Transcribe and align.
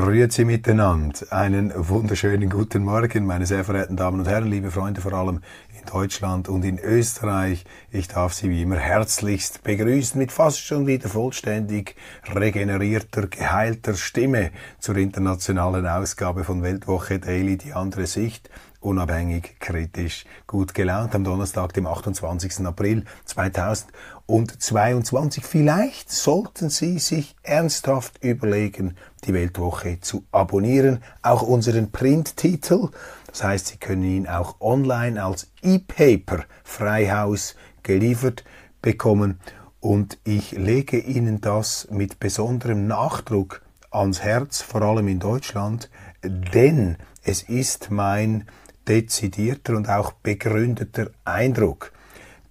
Grüezi 0.00 0.44
miteinander. 0.44 1.20
Einen 1.30 1.72
wunderschönen 1.76 2.50
guten 2.50 2.82
Morgen, 2.82 3.26
meine 3.26 3.46
sehr 3.46 3.62
verehrten 3.62 3.96
Damen 3.96 4.18
und 4.18 4.26
Herren, 4.26 4.50
liebe 4.50 4.72
Freunde, 4.72 5.00
vor 5.00 5.12
allem 5.12 5.40
in 5.68 5.86
Deutschland 5.86 6.48
und 6.48 6.64
in 6.64 6.80
Österreich. 6.80 7.64
Ich 7.92 8.08
darf 8.08 8.34
Sie 8.34 8.50
wie 8.50 8.62
immer 8.62 8.74
herzlichst 8.74 9.62
begrüßen 9.62 10.18
mit 10.18 10.32
fast 10.32 10.58
schon 10.58 10.88
wieder 10.88 11.08
vollständig 11.08 11.94
regenerierter, 12.34 13.28
geheilter 13.28 13.94
Stimme 13.94 14.50
zur 14.80 14.96
internationalen 14.96 15.86
Ausgabe 15.86 16.42
von 16.42 16.64
Weltwoche 16.64 17.20
Daily, 17.20 17.56
die 17.56 17.72
andere 17.72 18.06
Sicht 18.06 18.50
unabhängig, 18.84 19.56
kritisch, 19.60 20.26
gut 20.46 20.74
gelaunt 20.74 21.14
am 21.14 21.24
Donnerstag, 21.24 21.72
dem 21.72 21.86
28. 21.86 22.66
April 22.66 23.06
2022. 23.24 25.42
Vielleicht 25.44 26.12
sollten 26.12 26.68
Sie 26.68 26.98
sich 26.98 27.34
ernsthaft 27.42 28.22
überlegen, 28.22 28.98
die 29.26 29.34
Weltwoche 29.34 30.00
zu 30.00 30.24
abonnieren, 30.32 31.02
auch 31.22 31.42
unseren 31.42 31.90
Printtitel. 31.90 32.88
Das 33.26 33.42
heißt, 33.42 33.66
Sie 33.66 33.76
können 33.78 34.04
ihn 34.04 34.28
auch 34.28 34.60
online 34.60 35.22
als 35.22 35.50
E-Paper 35.62 36.44
Freihaus 36.62 37.56
geliefert 37.82 38.44
bekommen 38.82 39.40
und 39.80 40.18
ich 40.24 40.52
lege 40.52 40.98
Ihnen 40.98 41.40
das 41.40 41.88
mit 41.90 42.18
besonderem 42.18 42.86
Nachdruck 42.86 43.60
ans 43.90 44.22
Herz, 44.22 44.62
vor 44.62 44.82
allem 44.82 45.08
in 45.08 45.20
Deutschland, 45.20 45.90
denn 46.22 46.96
es 47.22 47.42
ist 47.42 47.90
mein 47.90 48.46
dezidierter 48.88 49.76
und 49.76 49.88
auch 49.88 50.12
begründeter 50.12 51.10
Eindruck, 51.24 51.92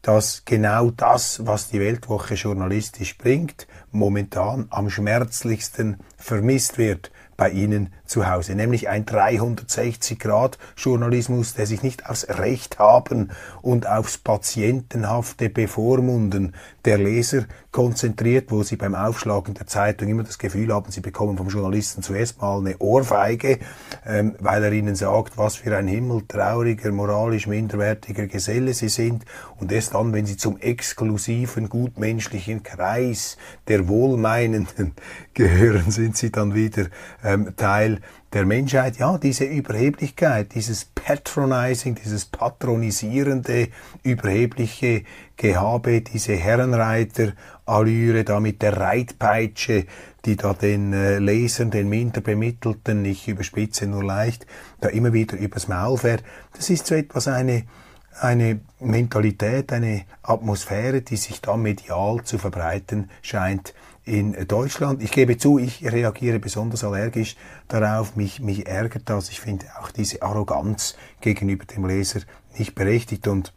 dass 0.01 0.43
genau 0.45 0.91
das, 0.91 1.45
was 1.45 1.69
die 1.69 1.79
Weltwoche 1.79 2.35
journalistisch 2.35 3.17
bringt, 3.17 3.67
momentan 3.93 4.67
am 4.69 4.89
schmerzlichsten 4.89 5.95
vermisst 6.17 6.77
wird 6.77 7.11
bei 7.37 7.49
Ihnen 7.49 7.93
zu 8.05 8.29
Hause, 8.29 8.55
nämlich 8.55 8.89
ein 8.89 9.05
360-Grad-Journalismus, 9.05 11.53
der 11.53 11.65
sich 11.65 11.81
nicht 11.83 12.09
aufs 12.09 12.27
Recht 12.29 12.79
haben 12.79 13.31
und 13.61 13.87
aufs 13.87 14.17
patientenhafte 14.17 15.49
Bevormunden 15.49 16.53
der 16.85 16.97
Leser 16.97 17.45
konzentriert, 17.71 18.51
wo 18.51 18.63
sie 18.63 18.75
beim 18.75 18.93
Aufschlagen 18.93 19.53
der 19.53 19.67
Zeitung 19.67 20.09
immer 20.09 20.23
das 20.23 20.37
Gefühl 20.37 20.73
haben, 20.73 20.91
sie 20.91 21.01
bekommen 21.01 21.37
vom 21.37 21.47
Journalisten 21.47 22.03
zuerst 22.03 22.41
mal 22.41 22.59
eine 22.59 22.77
Ohrfeige, 22.77 23.59
ähm, 24.05 24.35
weil 24.39 24.63
er 24.63 24.71
ihnen 24.71 24.95
sagt, 24.95 25.37
was 25.37 25.55
für 25.55 25.75
ein 25.75 25.87
himmeltrauriger, 25.87 26.91
moralisch 26.91 27.47
minderwertiger 27.47 28.27
Geselle 28.27 28.73
sie 28.73 28.89
sind. 28.89 29.25
Und 29.59 29.71
erst 29.71 29.93
dann, 29.93 30.13
wenn 30.13 30.25
sie 30.25 30.37
zum 30.37 30.57
exklusiven, 30.57 31.69
gutmenschlichen 31.69 32.63
Kreis 32.63 33.37
der 33.67 33.87
Wohlmeinenden 33.87 34.93
gehören, 35.33 35.89
sind 35.89 36.17
sie 36.17 36.31
dann 36.31 36.53
wieder 36.53 36.87
ähm, 37.23 37.55
Teil 37.55 38.01
der 38.33 38.45
Menschheit, 38.45 38.97
ja, 38.97 39.17
diese 39.17 39.45
Überheblichkeit, 39.45 40.55
dieses 40.55 40.85
Patronizing, 40.85 41.95
dieses 41.95 42.25
patronisierende, 42.25 43.67
überhebliche 44.01 45.03
Gehabe, 45.43 45.99
diese 45.99 46.35
Herrenreiter-Allüre 46.35 48.23
da 48.23 48.39
mit 48.39 48.61
der 48.61 48.77
Reitpeitsche, 48.77 49.85
die 50.23 50.37
da 50.37 50.53
den 50.53 50.93
äh, 50.93 51.19
Lesern, 51.19 51.69
den 51.69 51.89
Minderbemittelten, 51.89 53.03
ich 53.03 53.27
überspitze 53.27 53.85
nur 53.85 54.05
leicht, 54.05 54.47
da 54.79 54.87
immer 54.87 55.11
wieder 55.11 55.35
übers 55.35 55.67
Maul 55.67 55.97
fährt, 55.97 56.23
das 56.53 56.69
ist 56.69 56.87
so 56.87 56.95
etwas 56.95 57.27
eine, 57.27 57.63
eine 58.21 58.61
Mentalität, 58.79 59.73
eine 59.73 60.05
Atmosphäre, 60.21 61.01
die 61.01 61.17
sich 61.17 61.41
da 61.41 61.57
medial 61.57 62.23
zu 62.23 62.37
verbreiten 62.37 63.09
scheint 63.21 63.73
in 64.05 64.47
Deutschland. 64.47 65.03
Ich 65.03 65.11
gebe 65.11 65.37
zu, 65.37 65.59
ich 65.59 65.83
reagiere 65.83 66.39
besonders 66.39 66.85
allergisch 66.85 67.35
darauf. 67.67 68.15
Mich, 68.15 68.39
mich 68.39 68.65
ärgert 68.65 69.09
das. 69.09 69.29
Ich 69.29 69.41
finde 69.41 69.65
auch 69.81 69.91
diese 69.91 70.21
Arroganz 70.21 70.95
gegenüber 71.19 71.65
dem 71.65 71.85
Leser 71.85 72.21
nicht 72.57 72.75
berechtigt 72.75 73.27
und 73.27 73.51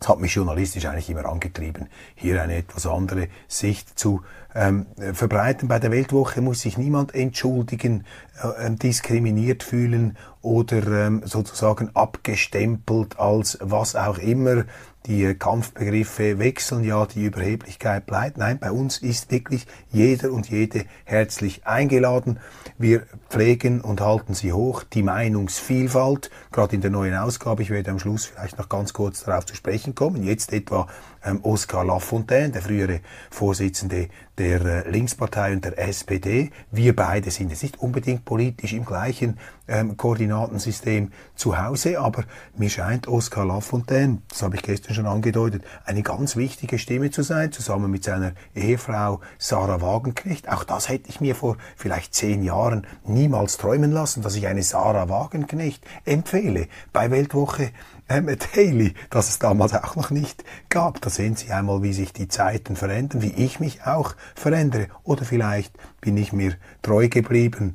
das 0.00 0.08
hat 0.08 0.18
mich 0.18 0.34
journalistisch 0.34 0.86
eigentlich 0.86 1.10
immer 1.10 1.26
angetrieben, 1.26 1.88
hier 2.14 2.42
eine 2.42 2.56
etwas 2.56 2.86
andere 2.86 3.28
Sicht 3.48 3.98
zu 3.98 4.22
ähm, 4.54 4.86
verbreiten. 5.12 5.68
Bei 5.68 5.78
der 5.78 5.90
Weltwoche 5.90 6.40
muss 6.40 6.62
sich 6.62 6.78
niemand 6.78 7.14
entschuldigen, 7.14 8.04
äh, 8.42 8.66
ähm, 8.66 8.78
diskriminiert 8.78 9.62
fühlen 9.62 10.16
oder 10.40 11.06
ähm, 11.06 11.22
sozusagen 11.26 11.94
abgestempelt 11.94 13.18
als 13.20 13.58
was 13.60 13.94
auch 13.94 14.16
immer. 14.18 14.64
Die 15.06 15.34
Kampfbegriffe 15.34 16.38
wechseln 16.38 16.84
ja, 16.84 17.06
die 17.06 17.24
Überheblichkeit 17.24 18.04
bleibt. 18.04 18.36
Nein, 18.36 18.58
bei 18.58 18.70
uns 18.70 18.98
ist 18.98 19.30
wirklich 19.30 19.66
jeder 19.90 20.30
und 20.30 20.50
jede 20.50 20.84
herzlich 21.04 21.66
eingeladen. 21.66 22.38
Wir 22.76 23.06
pflegen 23.30 23.80
und 23.80 24.02
halten 24.02 24.34
sie 24.34 24.52
hoch. 24.52 24.82
Die 24.82 25.02
Meinungsvielfalt, 25.02 26.30
gerade 26.52 26.74
in 26.74 26.82
der 26.82 26.90
neuen 26.90 27.14
Ausgabe, 27.14 27.62
ich 27.62 27.70
werde 27.70 27.90
am 27.92 27.98
Schluss 27.98 28.26
vielleicht 28.26 28.58
noch 28.58 28.68
ganz 28.68 28.92
kurz 28.92 29.24
darauf 29.24 29.46
zu 29.46 29.54
sprechen 29.54 29.94
kommen. 29.94 30.22
Jetzt 30.22 30.52
etwa 30.52 30.86
ähm, 31.24 31.40
Oskar 31.42 31.84
Lafontaine, 31.84 32.50
der 32.50 32.62
frühere 32.62 33.00
Vorsitzende 33.30 34.08
der 34.40 34.64
äh, 34.64 34.90
Linkspartei 34.90 35.52
und 35.52 35.64
der 35.66 35.78
SPD. 35.78 36.50
Wir 36.70 36.96
beide 36.96 37.30
sind 37.30 37.50
jetzt 37.50 37.62
nicht 37.62 37.78
unbedingt 37.78 38.24
politisch 38.24 38.72
im 38.72 38.86
gleichen 38.86 39.38
ähm, 39.68 39.98
Koordinatensystem 39.98 41.12
zu 41.34 41.58
Hause, 41.58 42.00
aber 42.00 42.24
mir 42.56 42.70
scheint 42.70 43.06
Oskar 43.06 43.44
Lafontaine, 43.44 44.22
das 44.28 44.42
habe 44.42 44.56
ich 44.56 44.62
gestern 44.62 44.94
schon 44.94 45.06
angedeutet, 45.06 45.62
eine 45.84 46.02
ganz 46.02 46.36
wichtige 46.36 46.78
Stimme 46.78 47.10
zu 47.10 47.22
sein, 47.22 47.52
zusammen 47.52 47.90
mit 47.90 48.04
seiner 48.04 48.32
Ehefrau 48.54 49.20
Sarah 49.38 49.82
Wagenknecht. 49.82 50.48
Auch 50.48 50.64
das 50.64 50.88
hätte 50.88 51.10
ich 51.10 51.20
mir 51.20 51.34
vor 51.34 51.58
vielleicht 51.76 52.14
zehn 52.14 52.42
Jahren 52.42 52.86
niemals 53.04 53.58
träumen 53.58 53.92
lassen, 53.92 54.22
dass 54.22 54.36
ich 54.36 54.46
eine 54.46 54.62
Sarah 54.62 55.10
Wagenknecht 55.10 55.84
empfehle 56.06 56.66
bei 56.94 57.10
Weltwoche 57.10 57.72
ähm, 58.10 58.36
Daily, 58.54 58.94
das 59.08 59.28
es 59.28 59.38
damals 59.38 59.72
auch 59.72 59.96
noch 59.96 60.10
nicht 60.10 60.44
gab. 60.68 61.00
Sehen 61.10 61.36
Sie 61.36 61.50
einmal, 61.50 61.82
wie 61.82 61.92
sich 61.92 62.12
die 62.12 62.28
Zeiten 62.28 62.76
verändern, 62.76 63.22
wie 63.22 63.32
ich 63.32 63.60
mich 63.60 63.84
auch 63.84 64.14
verändere. 64.34 64.88
Oder 65.04 65.24
vielleicht 65.24 65.72
bin 66.00 66.16
ich 66.16 66.32
mir 66.32 66.54
treu 66.82 67.08
geblieben 67.08 67.74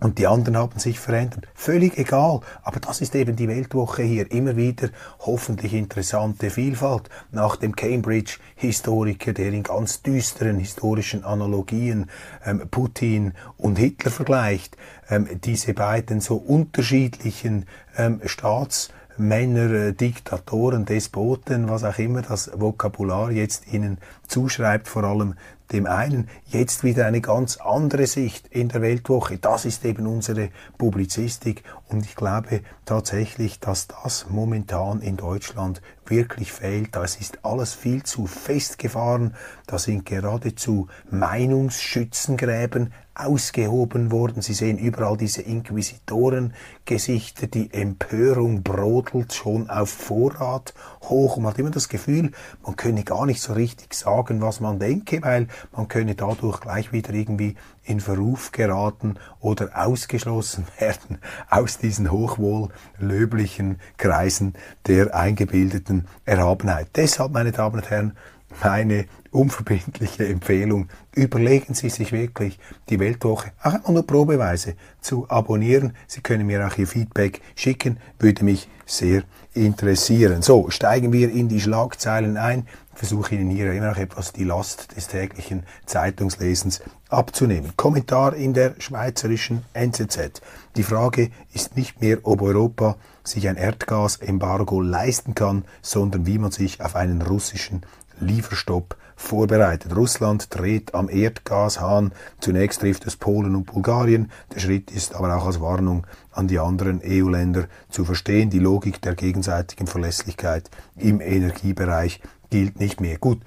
und 0.00 0.18
die 0.18 0.26
anderen 0.26 0.56
haben 0.56 0.78
sich 0.78 0.98
verändert. 0.98 1.46
Völlig 1.54 1.98
egal. 1.98 2.40
Aber 2.62 2.80
das 2.80 3.02
ist 3.02 3.14
eben 3.14 3.36
die 3.36 3.48
Weltwoche 3.48 4.02
hier. 4.02 4.30
Immer 4.30 4.56
wieder 4.56 4.88
hoffentlich 5.20 5.74
interessante 5.74 6.48
Vielfalt. 6.48 7.10
Nach 7.32 7.56
dem 7.56 7.76
Cambridge-Historiker, 7.76 9.34
der 9.34 9.52
in 9.52 9.62
ganz 9.62 10.02
düsteren 10.02 10.58
historischen 10.58 11.24
Analogien 11.24 12.10
ähm, 12.44 12.62
Putin 12.70 13.34
und 13.58 13.78
Hitler 13.78 14.10
vergleicht, 14.10 14.76
ähm, 15.10 15.28
diese 15.44 15.74
beiden 15.74 16.20
so 16.20 16.36
unterschiedlichen 16.36 17.66
ähm, 17.96 18.20
Staats- 18.24 18.90
Männer, 19.20 19.70
äh, 19.70 19.92
Diktatoren, 19.92 20.84
Despoten, 20.86 21.68
was 21.68 21.84
auch 21.84 21.98
immer 21.98 22.22
das 22.22 22.50
Vokabular 22.54 23.30
jetzt 23.30 23.72
ihnen 23.72 23.98
zuschreibt, 24.26 24.88
vor 24.88 25.04
allem 25.04 25.34
dem 25.72 25.86
einen, 25.86 26.28
jetzt 26.46 26.84
wieder 26.84 27.06
eine 27.06 27.20
ganz 27.20 27.56
andere 27.58 28.06
Sicht 28.06 28.46
in 28.48 28.68
der 28.68 28.82
Weltwoche. 28.82 29.38
Das 29.38 29.64
ist 29.64 29.84
eben 29.84 30.06
unsere 30.06 30.50
Publizistik 30.78 31.62
und 31.88 32.04
ich 32.04 32.16
glaube 32.16 32.62
tatsächlich, 32.84 33.60
dass 33.60 33.88
das 33.88 34.26
momentan 34.28 35.00
in 35.00 35.16
Deutschland 35.16 35.80
wirklich 36.06 36.52
fehlt. 36.52 36.96
Das 36.96 37.16
ist 37.16 37.44
alles 37.44 37.74
viel 37.74 38.02
zu 38.02 38.26
festgefahren. 38.26 39.34
Da 39.66 39.78
sind 39.78 40.04
geradezu 40.04 40.88
Meinungsschützengräben 41.10 42.92
ausgehoben 43.14 44.10
worden. 44.10 44.42
Sie 44.42 44.54
sehen 44.54 44.78
überall 44.78 45.16
diese 45.16 45.42
Inquisitorengesichter, 45.42 47.48
die 47.48 47.72
Empörung 47.72 48.62
brodelt 48.62 49.34
schon 49.34 49.68
auf 49.68 49.90
Vorrat 49.90 50.74
hoch 51.02 51.36
und 51.36 51.42
man 51.42 51.52
hat 51.52 51.58
immer 51.58 51.70
das 51.70 51.88
Gefühl, 51.88 52.30
man 52.64 52.76
könne 52.76 53.02
gar 53.04 53.26
nicht 53.26 53.42
so 53.42 53.52
richtig 53.52 53.94
sagen, 53.94 54.40
was 54.40 54.60
man 54.60 54.78
denke, 54.78 55.20
weil 55.22 55.48
man 55.72 55.88
könne 55.88 56.14
dadurch 56.14 56.60
gleich 56.60 56.92
wieder 56.92 57.12
irgendwie 57.12 57.56
in 57.84 58.00
Verruf 58.00 58.52
geraten 58.52 59.16
oder 59.40 59.70
ausgeschlossen 59.74 60.66
werden 60.78 61.18
aus 61.48 61.78
diesen 61.78 62.10
hochwohllöblichen 62.10 63.78
Kreisen 63.96 64.54
der 64.86 65.14
eingebildeten 65.14 66.06
Erhabenheit. 66.24 66.88
Deshalb, 66.96 67.32
meine 67.32 67.52
Damen 67.52 67.76
und 67.76 67.90
Herren, 67.90 68.16
meine 68.62 69.06
unverbindliche 69.30 70.26
Empfehlung, 70.26 70.88
überlegen 71.14 71.74
Sie 71.74 71.88
sich 71.88 72.12
wirklich, 72.12 72.58
die 72.88 72.98
Weltwoche 72.98 73.52
auch 73.62 73.88
nur 73.88 74.06
probeweise 74.06 74.74
zu 75.00 75.28
abonnieren. 75.28 75.94
Sie 76.06 76.20
können 76.20 76.46
mir 76.46 76.66
auch 76.66 76.76
Ihr 76.76 76.86
Feedback 76.86 77.40
schicken, 77.54 77.98
würde 78.18 78.44
mich 78.44 78.68
sehr 78.86 79.22
interessieren. 79.54 80.42
So, 80.42 80.70
steigen 80.70 81.12
wir 81.12 81.30
in 81.30 81.48
die 81.48 81.60
Schlagzeilen 81.60 82.36
ein. 82.36 82.66
Ich 82.92 82.98
versuche 82.98 83.34
Ihnen 83.34 83.50
hier 83.50 83.72
immer 83.72 83.90
noch 83.90 83.96
etwas 83.96 84.32
die 84.32 84.44
Last 84.44 84.96
des 84.96 85.08
täglichen 85.08 85.62
Zeitungslesens 85.86 86.80
abzunehmen. 87.08 87.72
Kommentar 87.76 88.34
in 88.34 88.52
der 88.52 88.74
schweizerischen 88.78 89.64
NZZ. 89.72 90.42
Die 90.76 90.82
Frage 90.82 91.30
ist 91.54 91.76
nicht 91.76 92.00
mehr, 92.00 92.18
ob 92.24 92.42
Europa 92.42 92.96
sich 93.24 93.48
ein 93.48 93.56
Erdgasembargo 93.56 94.80
leisten 94.80 95.34
kann, 95.34 95.64
sondern 95.82 96.26
wie 96.26 96.38
man 96.38 96.50
sich 96.50 96.80
auf 96.80 96.96
einen 96.96 97.22
russischen 97.22 97.82
Lieferstopp 98.20 98.96
vorbereitet. 99.16 99.94
Russland 99.94 100.54
dreht 100.54 100.94
am 100.94 101.08
Erdgashahn. 101.08 102.12
Zunächst 102.40 102.80
trifft 102.80 103.06
es 103.06 103.16
Polen 103.16 103.54
und 103.54 103.66
Bulgarien. 103.66 104.30
Der 104.54 104.60
Schritt 104.60 104.90
ist 104.90 105.14
aber 105.14 105.36
auch 105.36 105.46
als 105.46 105.60
Warnung 105.60 106.06
an 106.32 106.48
die 106.48 106.58
anderen 106.58 107.00
EU-Länder 107.04 107.66
zu 107.90 108.04
verstehen. 108.04 108.50
Die 108.50 108.58
Logik 108.58 109.02
der 109.02 109.14
gegenseitigen 109.14 109.86
Verlässlichkeit 109.86 110.70
im 110.96 111.20
Energiebereich 111.20 112.20
gilt 112.48 112.80
nicht 112.80 113.00
mehr. 113.00 113.18
Gut, 113.18 113.40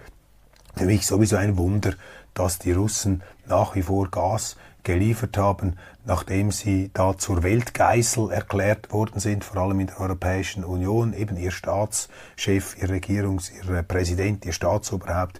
für 0.76 0.86
mich 0.86 1.06
sowieso 1.06 1.38
ein 1.38 1.58
Wunder, 1.58 1.94
dass 2.34 2.60
die 2.60 2.72
Russen 2.72 3.24
nach 3.48 3.76
wie 3.76 3.84
vor 3.84 4.10
Gas 4.10 4.58
geliefert 4.84 5.38
haben, 5.38 5.78
nachdem 6.06 6.52
sie 6.52 6.92
da 6.94 7.18
zur 7.18 7.44
Weltgeißel 7.44 8.32
erklärt 8.32 8.92
worden 8.92 9.20
sind, 9.20 9.44
vor 9.44 9.62
allem 9.62 9.80
in 9.80 9.88
der 9.88 10.00
Europäischen 10.00 10.64
Union, 10.64 11.14
eben 11.14 11.38
ihr 11.38 11.52
Staatschef, 11.52 12.76
ihr 12.82 12.90
Regierungs-, 12.90 13.52
ihr 13.52 13.84
Präsident, 13.84 14.46
ihr 14.46 14.54
Staatsoberhaupt, 14.54 15.40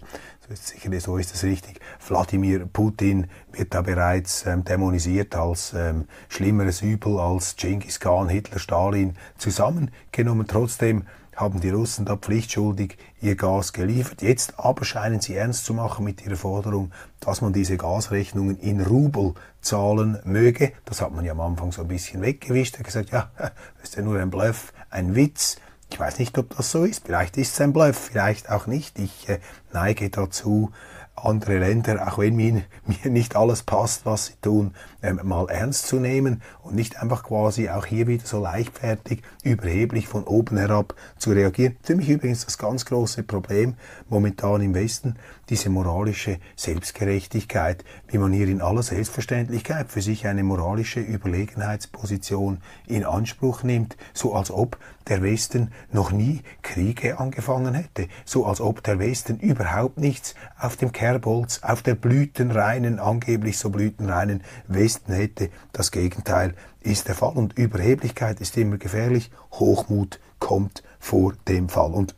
sicher, 0.52 1.00
so 1.00 1.16
ist 1.16 1.34
es 1.34 1.42
richtig, 1.42 1.80
Wladimir 2.06 2.66
Putin 2.66 3.26
wird 3.52 3.74
da 3.74 3.82
bereits 3.82 4.44
ähm, 4.46 4.64
dämonisiert 4.64 5.34
als 5.34 5.72
ähm, 5.74 6.06
schlimmeres 6.28 6.82
Übel 6.82 7.18
als 7.18 7.56
Genghis 7.56 8.00
Khan, 8.00 8.28
Hitler, 8.28 8.58
Stalin 8.58 9.14
zusammengenommen. 9.38 10.46
Trotzdem 10.46 11.04
haben 11.36 11.60
die 11.60 11.70
Russen 11.70 12.04
da 12.04 12.16
pflichtschuldig 12.16 12.96
ihr 13.20 13.36
Gas 13.36 13.72
geliefert. 13.72 14.22
Jetzt 14.22 14.58
aber 14.58 14.84
scheinen 14.84 15.20
sie 15.20 15.34
ernst 15.34 15.64
zu 15.64 15.74
machen 15.74 16.04
mit 16.04 16.24
ihrer 16.24 16.36
Forderung, 16.36 16.92
dass 17.20 17.40
man 17.40 17.52
diese 17.52 17.76
Gasrechnungen 17.76 18.58
in 18.58 18.80
Rubel 18.80 19.34
zahlen 19.60 20.18
möge. 20.24 20.72
Das 20.84 21.00
hat 21.00 21.12
man 21.12 21.24
ja 21.24 21.32
am 21.32 21.40
Anfang 21.40 21.72
so 21.72 21.82
ein 21.82 21.88
bisschen 21.88 22.22
weggewischt. 22.22 22.76
Er 22.76 22.78
hat 22.80 22.86
gesagt, 22.86 23.10
ja, 23.10 23.30
das 23.36 23.52
ist 23.90 23.96
ja 23.96 24.02
nur 24.02 24.18
ein 24.18 24.30
Bluff, 24.30 24.72
ein 24.90 25.14
Witz. 25.14 25.56
Ich 25.90 26.00
weiß 26.00 26.18
nicht, 26.18 26.36
ob 26.38 26.56
das 26.56 26.70
so 26.70 26.84
ist. 26.84 27.04
Vielleicht 27.06 27.36
ist 27.36 27.54
es 27.54 27.60
ein 27.60 27.72
Bluff, 27.72 27.96
vielleicht 27.96 28.50
auch 28.50 28.66
nicht. 28.66 28.98
Ich 28.98 29.28
äh, 29.28 29.38
neige 29.72 30.10
dazu, 30.10 30.72
andere 31.16 31.58
Länder, 31.58 32.06
auch 32.06 32.18
wenn 32.18 32.36
mir, 32.36 32.62
mir 32.86 33.10
nicht 33.10 33.36
alles 33.36 33.62
passt, 33.62 34.04
was 34.04 34.26
sie 34.26 34.34
tun, 34.42 34.74
ähm, 35.02 35.20
mal 35.22 35.48
ernst 35.48 35.86
zu 35.86 35.96
nehmen 35.96 36.42
und 36.62 36.74
nicht 36.74 37.00
einfach 37.00 37.22
quasi 37.22 37.68
auch 37.68 37.86
hier 37.86 38.06
wieder 38.06 38.26
so 38.26 38.40
leichtfertig, 38.40 39.22
überheblich 39.42 40.08
von 40.08 40.24
oben 40.24 40.56
herab 40.56 40.94
zu 41.16 41.30
reagieren. 41.30 41.76
Für 41.82 41.94
mich 41.94 42.08
übrigens 42.08 42.44
das 42.44 42.58
ganz 42.58 42.84
große 42.84 43.22
Problem 43.22 43.74
momentan 44.08 44.60
im 44.60 44.74
Westen, 44.74 45.16
diese 45.48 45.70
moralische 45.70 46.38
Selbstgerechtigkeit, 46.56 47.84
wie 48.08 48.18
man 48.18 48.32
hier 48.32 48.48
in 48.48 48.60
aller 48.60 48.82
Selbstverständlichkeit 48.82 49.90
für 49.90 50.02
sich 50.02 50.26
eine 50.26 50.42
moralische 50.42 51.00
Überlegenheitsposition 51.00 52.58
in 52.86 53.04
Anspruch 53.04 53.62
nimmt, 53.62 53.96
so 54.12 54.34
als 54.34 54.50
ob 54.50 54.78
der 55.08 55.22
Westen 55.22 55.72
noch 55.92 56.12
nie 56.12 56.42
Kriege 56.62 57.18
angefangen 57.18 57.74
hätte, 57.74 58.08
so 58.24 58.46
als 58.46 58.60
ob 58.60 58.82
der 58.82 58.98
Westen 58.98 59.38
überhaupt 59.38 59.98
nichts 59.98 60.34
auf 60.58 60.76
dem 60.76 60.92
Kerbholz, 60.92 61.60
auf 61.62 61.82
der 61.82 61.94
blütenreinen, 61.94 62.98
angeblich 62.98 63.58
so 63.58 63.70
blütenreinen 63.70 64.42
Westen 64.66 65.12
hätte. 65.12 65.50
Das 65.72 65.90
Gegenteil 65.90 66.54
ist 66.80 67.08
der 67.08 67.14
Fall 67.14 67.34
und 67.34 67.58
Überheblichkeit 67.58 68.40
ist 68.40 68.56
immer 68.56 68.78
gefährlich, 68.78 69.30
Hochmut 69.52 70.20
kommt 70.38 70.82
vor 70.98 71.34
dem 71.48 71.68
Fall. 71.68 71.92
Und 71.92 72.14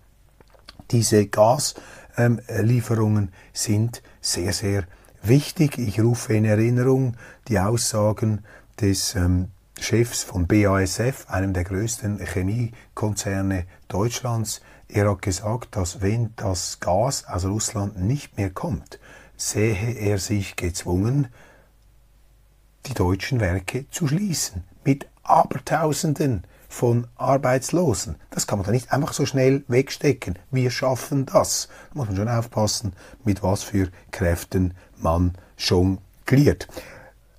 diese 0.91 1.27
Gaslieferungen 2.17 3.33
sind 3.53 4.03
sehr, 4.21 4.53
sehr 4.53 4.85
wichtig. 5.23 5.79
Ich 5.79 6.01
rufe 6.01 6.35
in 6.35 6.45
Erinnerung 6.45 7.17
die 7.49 7.59
Aussagen 7.59 8.45
des 8.81 9.15
ähm, 9.15 9.49
Chefs 9.79 10.23
von 10.23 10.47
BASF, 10.47 11.27
einem 11.29 11.53
der 11.53 11.65
größten 11.65 12.19
Chemiekonzerne 12.19 13.67
Deutschlands. 13.89 14.63
Er 14.89 15.11
hat 15.11 15.23
gesagt, 15.23 15.77
dass 15.77 16.01
wenn 16.01 16.33
das 16.37 16.81
Gas 16.81 17.27
aus 17.27 17.45
Russland 17.45 18.01
nicht 18.01 18.37
mehr 18.37 18.51
kommt, 18.51 18.99
sähe 19.37 19.95
er 19.95 20.19
sich 20.19 20.57
gezwungen, 20.57 21.29
die 22.87 22.95
deutschen 22.95 23.41
Werke 23.41 23.87
zu 23.91 24.09
schließen. 24.09 24.65
Mit 24.85 25.07
Abertausenden 25.23 26.45
von 26.69 27.07
Arbeitslosen. 27.17 28.17
Das 28.31 28.47
kann 28.47 28.59
man 28.59 28.67
da 28.67 28.73
nicht 28.73 28.93
einfach 28.93 29.13
so 29.13 29.27
schnell 29.27 29.65
wegstecken. 29.69 30.39
Wir 30.51 30.71
schaffen 30.71 31.27
das. 31.27 31.69
Da 31.91 31.99
muss 31.99 32.09
man 32.09 32.17
schon 32.17 32.29
aufpassen, 32.29 32.93
mit 33.25 33.43
was 33.43 33.63
für 33.63 33.89
Kräften 34.11 34.75
man 34.99 35.33
jongliert. 35.59 36.69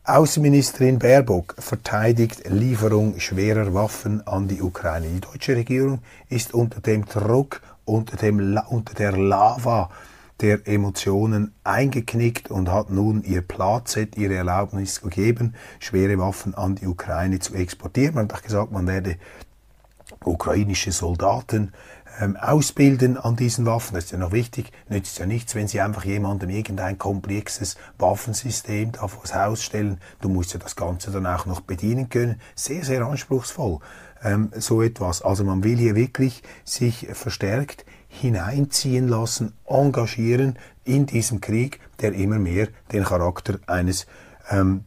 Außenministerin 0.03 1.00
Baerbock 1.00 1.56
verteidigt 1.59 2.50
Lieferung 2.50 3.19
schwerer 3.19 3.74
Waffen 3.74 4.25
an 4.25 4.47
die 4.47 4.62
Ukraine. 4.62 5.07
Die 5.09 5.19
deutsche 5.19 5.56
Regierung 5.56 6.00
ist 6.29 6.53
unter 6.53 6.79
dem 6.79 7.06
Druck, 7.06 7.62
unter, 7.83 8.15
dem, 8.15 8.57
unter 8.69 8.94
der 8.94 9.12
Lava 9.18 9.89
der 10.42 10.68
Emotionen 10.68 11.54
eingeknickt 11.63 12.51
und 12.51 12.72
hat 12.72 12.89
nun 12.89 13.24
ihr 13.24 13.42
Platzett, 13.42 14.18
ihre 14.18 14.36
Erlaubnis 14.36 15.01
gegeben, 15.01 15.56
schwere 15.80 16.18
Waffen 16.19 16.54
an 16.54 16.75
die 16.75 16.88
Ukraine 16.88 17.39
zu 17.39 17.56
exportieren. 17.56 18.16
Man 18.16 18.25
hat 18.25 18.34
auch 18.36 18.42
gesagt, 18.44 18.72
man 18.72 18.88
werde 18.88 19.18
ukrainische 20.24 20.92
Soldaten 20.92 21.74
ähm, 22.19 22.36
ausbilden 22.36 23.18
an 23.18 23.36
diesen 23.36 23.66
Waffen. 23.66 23.96
Das 23.96 24.06
ist 24.06 24.12
ja 24.12 24.18
noch 24.18 24.31
wichtig. 24.31 24.72
Nützt 24.90 25.19
ja 25.19 25.25
nichts, 25.25 25.56
wenn 25.56 25.68
Sie 25.68 25.81
einfach 25.81 26.06
jemandem 26.06 26.50
irgendein 26.50 26.98
komplexes 26.98 27.75
Waffensystem 27.98 28.92
da 28.92 29.08
vors 29.08 29.36
Haus 29.36 29.64
stellen. 29.64 30.00
Du 30.22 30.30
musst 30.30 30.54
ja 30.54 30.60
das 30.60 30.75
Ganze 30.75 31.12
dann 31.12 31.25
auch 31.25 31.46
noch 31.46 31.62
bedienen 31.62 32.10
können. 32.10 32.40
Sehr, 32.56 32.84
sehr 32.84 33.02
anspruchsvoll. 33.06 33.80
Ähm, 34.24 34.52
so 34.56 34.81
etwas. 34.81 35.22
Also 35.22 35.44
man 35.44 35.64
will 35.64 35.78
hier 35.78 35.96
wirklich 35.96 36.44
sich 36.64 37.08
verstärkt 37.14 37.86
hineinziehen 38.10 39.08
lassen, 39.08 39.53
engagieren 39.65 40.58
in 40.86 41.06
diesem 41.06 41.41
Krieg, 41.41 41.80
der 42.00 42.13
immer 42.13 42.39
mehr 42.39 42.70
den 42.91 43.03
Charakter 43.03 43.60
eines 43.68 44.08
ähm, 44.50 44.86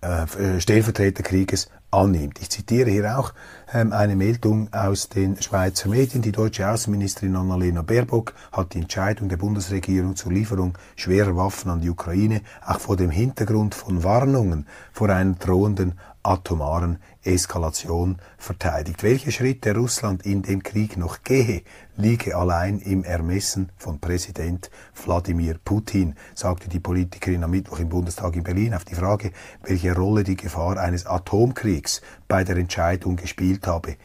äh, 0.00 0.60
Stellvertreterkrieges 0.60 1.68
annimmt. 1.94 2.40
Ich 2.40 2.50
zitiere 2.50 2.90
hier 2.90 3.18
auch 3.18 3.32
ähm, 3.72 3.92
eine 3.92 4.16
Meldung 4.16 4.72
aus 4.72 5.08
den 5.08 5.40
Schweizer 5.40 5.88
Medien. 5.88 6.22
Die 6.22 6.32
deutsche 6.32 6.68
Außenministerin 6.68 7.36
Annalena 7.36 7.82
Baerbock 7.82 8.34
hat 8.52 8.74
die 8.74 8.80
Entscheidung 8.80 9.28
der 9.28 9.36
Bundesregierung 9.36 10.16
zur 10.16 10.32
Lieferung 10.32 10.76
schwerer 10.96 11.36
Waffen 11.36 11.70
an 11.70 11.80
die 11.80 11.90
Ukraine 11.90 12.42
auch 12.66 12.80
vor 12.80 12.96
dem 12.96 13.10
Hintergrund 13.10 13.74
von 13.74 14.02
Warnungen 14.02 14.66
vor 14.92 15.08
einer 15.08 15.34
drohenden 15.34 15.94
atomaren 16.24 16.98
Eskalation 17.22 18.18
verteidigt. 18.38 19.02
Welche 19.02 19.30
Schritte 19.30 19.74
Russland 19.74 20.24
in 20.24 20.42
dem 20.42 20.62
Krieg 20.62 20.96
noch 20.96 21.22
gehe, 21.22 21.62
liege 21.96 22.36
allein 22.36 22.78
im 22.78 23.04
Ermessen 23.04 23.70
von 23.76 24.00
Präsident 24.00 24.70
Wladimir 25.04 25.58
Putin, 25.64 26.16
sagte 26.34 26.68
die 26.68 26.80
Politikerin 26.80 27.44
am 27.44 27.50
Mittwoch 27.50 27.78
im 27.78 27.90
Bundestag 27.90 28.34
in 28.36 28.42
Berlin 28.42 28.74
auf 28.74 28.84
die 28.84 28.94
Frage, 28.94 29.32
welche 29.62 29.94
Rolle 29.94 30.24
die 30.24 30.36
Gefahr 30.36 30.78
eines 30.78 31.06
Atomkriegs 31.06 32.00
bei 32.26 32.42
der 32.42 32.56
Entscheidung 32.56 33.16
gespielt 33.16 33.66
habe. 33.66 33.96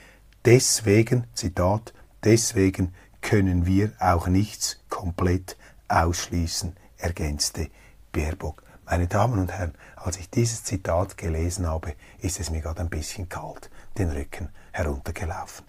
Deswegen, 0.46 1.26
Zitat, 1.34 1.94
deswegen 2.24 2.94
können 3.22 3.66
wir 3.66 3.92
auch 4.00 4.28
nichts 4.28 4.80
komplett 4.90 5.58
ausschließen, 5.88 6.76
ergänzte 6.98 7.70
Baerbock. 8.12 8.69
Meine 8.90 9.06
Damen 9.06 9.38
und 9.38 9.52
Herren, 9.52 9.76
als 9.98 10.18
ich 10.18 10.32
dieses 10.32 10.64
Zitat 10.64 11.16
gelesen 11.16 11.68
habe, 11.68 11.94
ist 12.22 12.40
es 12.40 12.50
mir 12.50 12.62
gerade 12.62 12.82
ein 12.82 12.90
bisschen 12.90 13.30
kalt 13.30 13.70
den 14.00 14.10
Rücken 14.10 14.50
heruntergelaufen. 14.72 15.64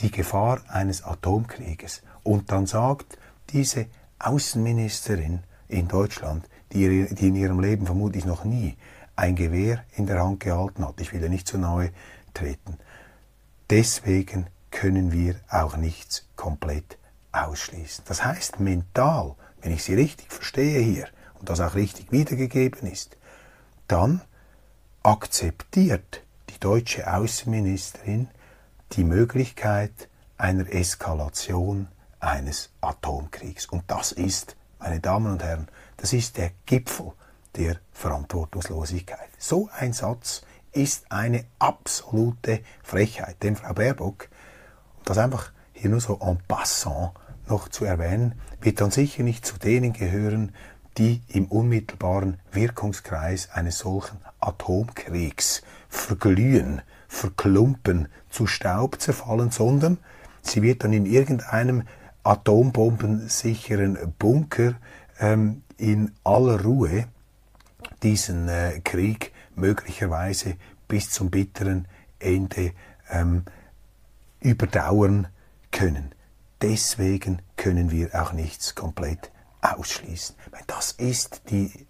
Die 0.00 0.10
Gefahr 0.10 0.62
eines 0.68 1.04
Atomkrieges. 1.04 2.02
Und 2.22 2.50
dann 2.50 2.66
sagt 2.66 3.18
diese 3.50 3.86
Außenministerin 4.18 5.40
in 5.68 5.86
Deutschland, 5.86 6.48
die, 6.72 7.06
die 7.14 7.28
in 7.28 7.36
ihrem 7.36 7.60
Leben 7.60 7.84
vermutlich 7.84 8.24
noch 8.24 8.44
nie 8.44 8.78
ein 9.16 9.36
Gewehr 9.36 9.84
in 9.94 10.06
der 10.06 10.22
Hand 10.24 10.40
gehalten 10.40 10.86
hat, 10.86 10.98
ich 11.02 11.12
will 11.12 11.22
ja 11.22 11.28
nicht 11.28 11.46
zu 11.46 11.58
nahe 11.58 11.90
treten, 12.32 12.78
deswegen 13.68 14.46
können 14.70 15.12
wir 15.12 15.36
auch 15.50 15.76
nichts 15.76 16.26
komplett 16.36 16.96
ausschließen. 17.32 18.04
Das 18.06 18.24
heißt, 18.24 18.60
mental 18.60 19.34
wenn 19.60 19.72
ich 19.72 19.84
sie 19.84 19.94
richtig 19.94 20.32
verstehe 20.32 20.80
hier 20.80 21.08
und 21.38 21.48
das 21.48 21.60
auch 21.60 21.74
richtig 21.74 22.12
wiedergegeben 22.12 22.90
ist, 22.90 23.16
dann 23.88 24.22
akzeptiert 25.02 26.22
die 26.50 26.58
deutsche 26.58 27.12
Außenministerin 27.12 28.28
die 28.92 29.04
Möglichkeit 29.04 30.08
einer 30.38 30.68
Eskalation 30.72 31.88
eines 32.20 32.70
Atomkriegs. 32.80 33.66
Und 33.66 33.84
das 33.86 34.12
ist, 34.12 34.56
meine 34.78 35.00
Damen 35.00 35.32
und 35.32 35.42
Herren, 35.42 35.68
das 35.96 36.12
ist 36.12 36.36
der 36.36 36.50
Gipfel 36.66 37.12
der 37.56 37.76
Verantwortungslosigkeit. 37.92 39.28
So 39.38 39.68
ein 39.78 39.92
Satz 39.92 40.42
ist 40.72 41.10
eine 41.10 41.44
absolute 41.58 42.60
Frechheit. 42.82 43.42
Denn 43.42 43.56
Frau 43.56 43.72
Baerbock, 43.72 44.28
das 45.04 45.18
einfach 45.18 45.52
hier 45.72 45.90
nur 45.90 46.00
so 46.00 46.18
en 46.20 46.38
passant 46.46 47.12
noch 47.48 47.68
zu 47.68 47.84
erwähnen, 47.84 48.40
wird 48.60 48.80
dann 48.80 48.90
sicher 48.90 49.22
nicht 49.22 49.46
zu 49.46 49.58
denen 49.58 49.92
gehören, 49.92 50.54
die 50.98 51.22
im 51.28 51.46
unmittelbaren 51.46 52.38
Wirkungskreis 52.52 53.50
eines 53.50 53.78
solchen 53.78 54.18
Atomkriegs 54.40 55.62
verglühen, 55.88 56.82
verklumpen, 57.08 58.08
zu 58.30 58.46
Staub 58.46 59.00
zerfallen, 59.00 59.50
sondern 59.50 59.98
sie 60.42 60.62
wird 60.62 60.84
dann 60.84 60.92
in 60.92 61.06
irgendeinem 61.06 61.84
atombombensicheren 62.22 64.14
Bunker 64.18 64.74
ähm, 65.18 65.62
in 65.78 66.12
aller 66.24 66.62
Ruhe 66.62 67.06
diesen 68.02 68.48
äh, 68.48 68.80
Krieg 68.84 69.32
möglicherweise 69.54 70.56
bis 70.88 71.10
zum 71.10 71.30
bitteren 71.30 71.88
Ende 72.18 72.72
ähm, 73.10 73.44
überdauern 74.40 75.28
können. 75.70 76.12
Deswegen 76.62 77.42
können 77.56 77.90
wir 77.90 78.14
auch 78.20 78.32
nichts 78.32 78.74
komplett 78.74 79.30
ausschließen. 79.74 80.36
Das 80.66 80.92
ist, 80.92 81.42
die, 81.50 81.86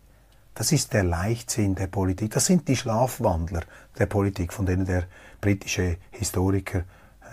das 0.55 0.73
ist 0.73 0.93
der 0.93 1.05
Leichtsinn 1.05 1.75
der 1.75 1.87
Politik. 1.87 2.33
Das 2.33 2.47
sind 2.47 2.69
die 2.69 2.77
Schlafwandler 2.77 3.63
der 3.99 4.07
Politik, 4.07 4.53
von 4.53 4.67
denen 4.67 4.87
der 4.87 5.05
britische 5.41 5.99
Historiker, 6.11 6.85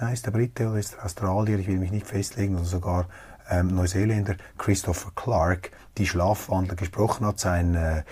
äh, 0.01 0.13
ist 0.13 0.25
der 0.25 0.31
Brite 0.31 0.69
oder 0.69 0.79
ist 0.79 0.93
der 0.93 1.05
Australier, 1.05 1.59
ich 1.59 1.67
will 1.67 1.79
mich 1.79 1.91
nicht 1.91 2.07
festlegen, 2.07 2.55
oder 2.55 2.65
sogar 2.65 3.07
ähm, 3.50 3.67
Neuseeländer 3.67 4.35
Christopher 4.57 5.12
Clark, 5.15 5.71
die 5.97 6.07
Schlafwandler 6.07 6.75
gesprochen 6.75 7.25
hat, 7.25 7.39
sein 7.39 7.75
äh, 7.75 8.03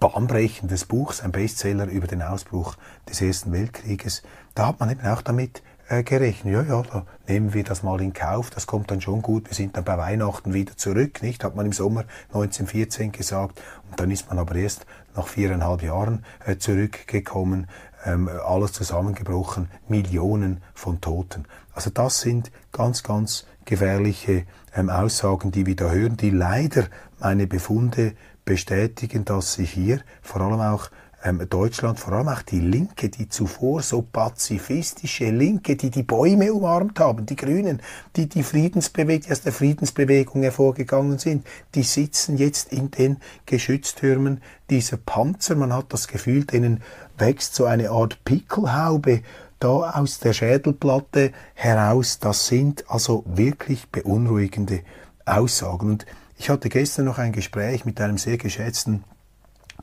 bahnbrechendes 0.00 0.86
Buch, 0.86 1.12
sein 1.12 1.30
Bestseller 1.30 1.86
über 1.86 2.06
den 2.06 2.22
Ausbruch 2.22 2.76
des 3.08 3.20
Ersten 3.20 3.52
Weltkrieges, 3.52 4.22
da 4.54 4.68
hat 4.68 4.80
man 4.80 4.90
eben 4.90 5.06
auch 5.06 5.22
damit 5.22 5.62
äh, 5.90 6.04
gerechnet. 6.04 6.54
Ja, 6.54 6.62
ja, 6.62 6.82
da 6.82 7.04
nehmen 7.26 7.52
wir 7.52 7.64
das 7.64 7.82
mal 7.82 8.00
in 8.00 8.12
Kauf, 8.12 8.50
das 8.50 8.66
kommt 8.66 8.90
dann 8.90 9.00
schon 9.00 9.22
gut, 9.22 9.50
wir 9.50 9.54
sind 9.54 9.76
dann 9.76 9.84
bei 9.84 9.98
Weihnachten 9.98 10.54
wieder 10.54 10.76
zurück, 10.76 11.20
nicht? 11.20 11.42
Hat 11.44 11.56
man 11.56 11.66
im 11.66 11.72
Sommer 11.72 12.04
1914 12.28 13.12
gesagt. 13.12 13.60
Und 13.90 13.98
dann 13.98 14.10
ist 14.10 14.28
man 14.28 14.38
aber 14.38 14.54
erst 14.54 14.86
nach 15.16 15.26
viereinhalb 15.26 15.82
Jahren 15.82 16.24
äh, 16.46 16.56
zurückgekommen, 16.56 17.66
ähm, 18.04 18.28
alles 18.28 18.72
zusammengebrochen, 18.72 19.68
Millionen 19.88 20.62
von 20.74 21.00
Toten. 21.00 21.44
Also 21.74 21.90
das 21.90 22.20
sind 22.20 22.50
ganz, 22.72 23.02
ganz 23.02 23.46
gefährliche 23.64 24.44
ähm, 24.74 24.90
Aussagen, 24.90 25.50
die 25.50 25.66
wir 25.66 25.76
da 25.76 25.90
hören, 25.90 26.16
die 26.16 26.30
leider 26.30 26.86
meine 27.18 27.46
Befunde 27.46 28.14
bestätigen, 28.44 29.24
dass 29.24 29.54
sie 29.54 29.64
hier 29.64 30.00
vor 30.22 30.40
allem 30.40 30.60
auch 30.60 30.88
ähm, 31.22 31.46
Deutschland, 31.48 31.98
vor 31.98 32.14
allem 32.14 32.28
auch 32.28 32.42
die 32.42 32.60
Linke, 32.60 33.08
die 33.08 33.28
zuvor 33.28 33.82
so 33.82 34.02
pazifistische 34.02 35.30
Linke, 35.30 35.76
die 35.76 35.90
die 35.90 36.02
Bäume 36.02 36.52
umarmt 36.52 36.98
haben, 36.98 37.26
die 37.26 37.36
Grünen, 37.36 37.82
die 38.16 38.28
die 38.28 38.42
Friedensbewegung, 38.42 39.26
die 39.26 39.32
aus 39.32 39.42
der 39.42 39.52
Friedensbewegung 39.52 40.42
hervorgegangen 40.42 41.18
sind, 41.18 41.46
die 41.74 41.82
sitzen 41.82 42.36
jetzt 42.36 42.72
in 42.72 42.90
den 42.90 43.18
Geschütztürmen 43.46 44.40
dieser 44.70 44.96
Panzer. 44.96 45.56
Man 45.56 45.72
hat 45.72 45.92
das 45.92 46.08
Gefühl, 46.08 46.44
denen 46.44 46.82
wächst 47.18 47.54
so 47.54 47.66
eine 47.66 47.90
Art 47.90 48.24
Pickelhaube 48.24 49.22
da 49.58 49.90
aus 49.90 50.20
der 50.20 50.32
Schädelplatte 50.32 51.32
heraus. 51.54 52.18
Das 52.18 52.46
sind 52.46 52.84
also 52.88 53.24
wirklich 53.26 53.88
beunruhigende 53.90 54.80
Aussagen. 55.26 55.90
Und 55.90 56.06
ich 56.38 56.48
hatte 56.48 56.70
gestern 56.70 57.04
noch 57.04 57.18
ein 57.18 57.32
Gespräch 57.32 57.84
mit 57.84 58.00
einem 58.00 58.16
sehr 58.16 58.38
geschätzten 58.38 59.04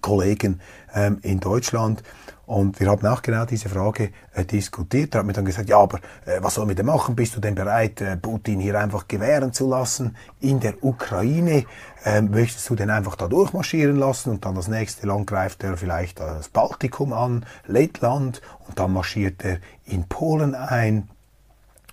Kollegen 0.08 0.62
ähm, 0.94 1.20
in 1.22 1.40
Deutschland 1.40 2.02
und 2.48 2.80
wir 2.80 2.88
haben 2.88 3.06
auch 3.06 3.22
genau 3.22 3.44
diese 3.44 3.68
Frage 3.68 4.12
äh, 4.34 4.46
diskutiert. 4.46 5.14
Er 5.14 5.20
hat 5.20 5.28
mir 5.28 5.34
dann 5.34 5.44
gesagt, 5.44 5.68
ja, 5.68 5.80
aber 5.80 6.00
äh, 6.26 6.40
was 6.40 6.54
sollen 6.54 6.70
wir 6.70 6.76
denn 6.76 6.86
machen? 6.86 7.14
Bist 7.14 7.36
du 7.36 7.42
denn 7.42 7.56
bereit, 7.56 8.00
äh, 8.00 8.16
Putin 8.16 8.62
hier 8.62 8.80
einfach 8.80 9.10
gewähren 9.10 9.52
zu 9.52 9.68
lassen 9.68 10.16
in 10.40 10.62
der 10.62 10.82
Ukraine? 10.82 11.66
Ähm, 12.06 12.32
möchtest 12.32 12.70
du 12.70 12.76
denn 12.76 12.90
einfach 12.90 13.18
da 13.18 13.28
durchmarschieren 13.28 13.98
lassen 13.98 14.30
und 14.30 14.46
dann 14.46 14.56
das 14.56 14.70
nächste 14.70 15.08
Land 15.08 15.28
greift 15.28 15.62
er 15.66 15.76
vielleicht 15.76 16.22
das 16.22 16.48
Baltikum 16.48 17.12
an, 17.12 17.46
Lettland 17.66 18.42
und 18.66 18.80
dann 18.80 18.94
marschiert 18.94 19.44
er 19.44 19.58
in 19.84 20.08
Polen 20.08 20.56
ein? 20.56 21.10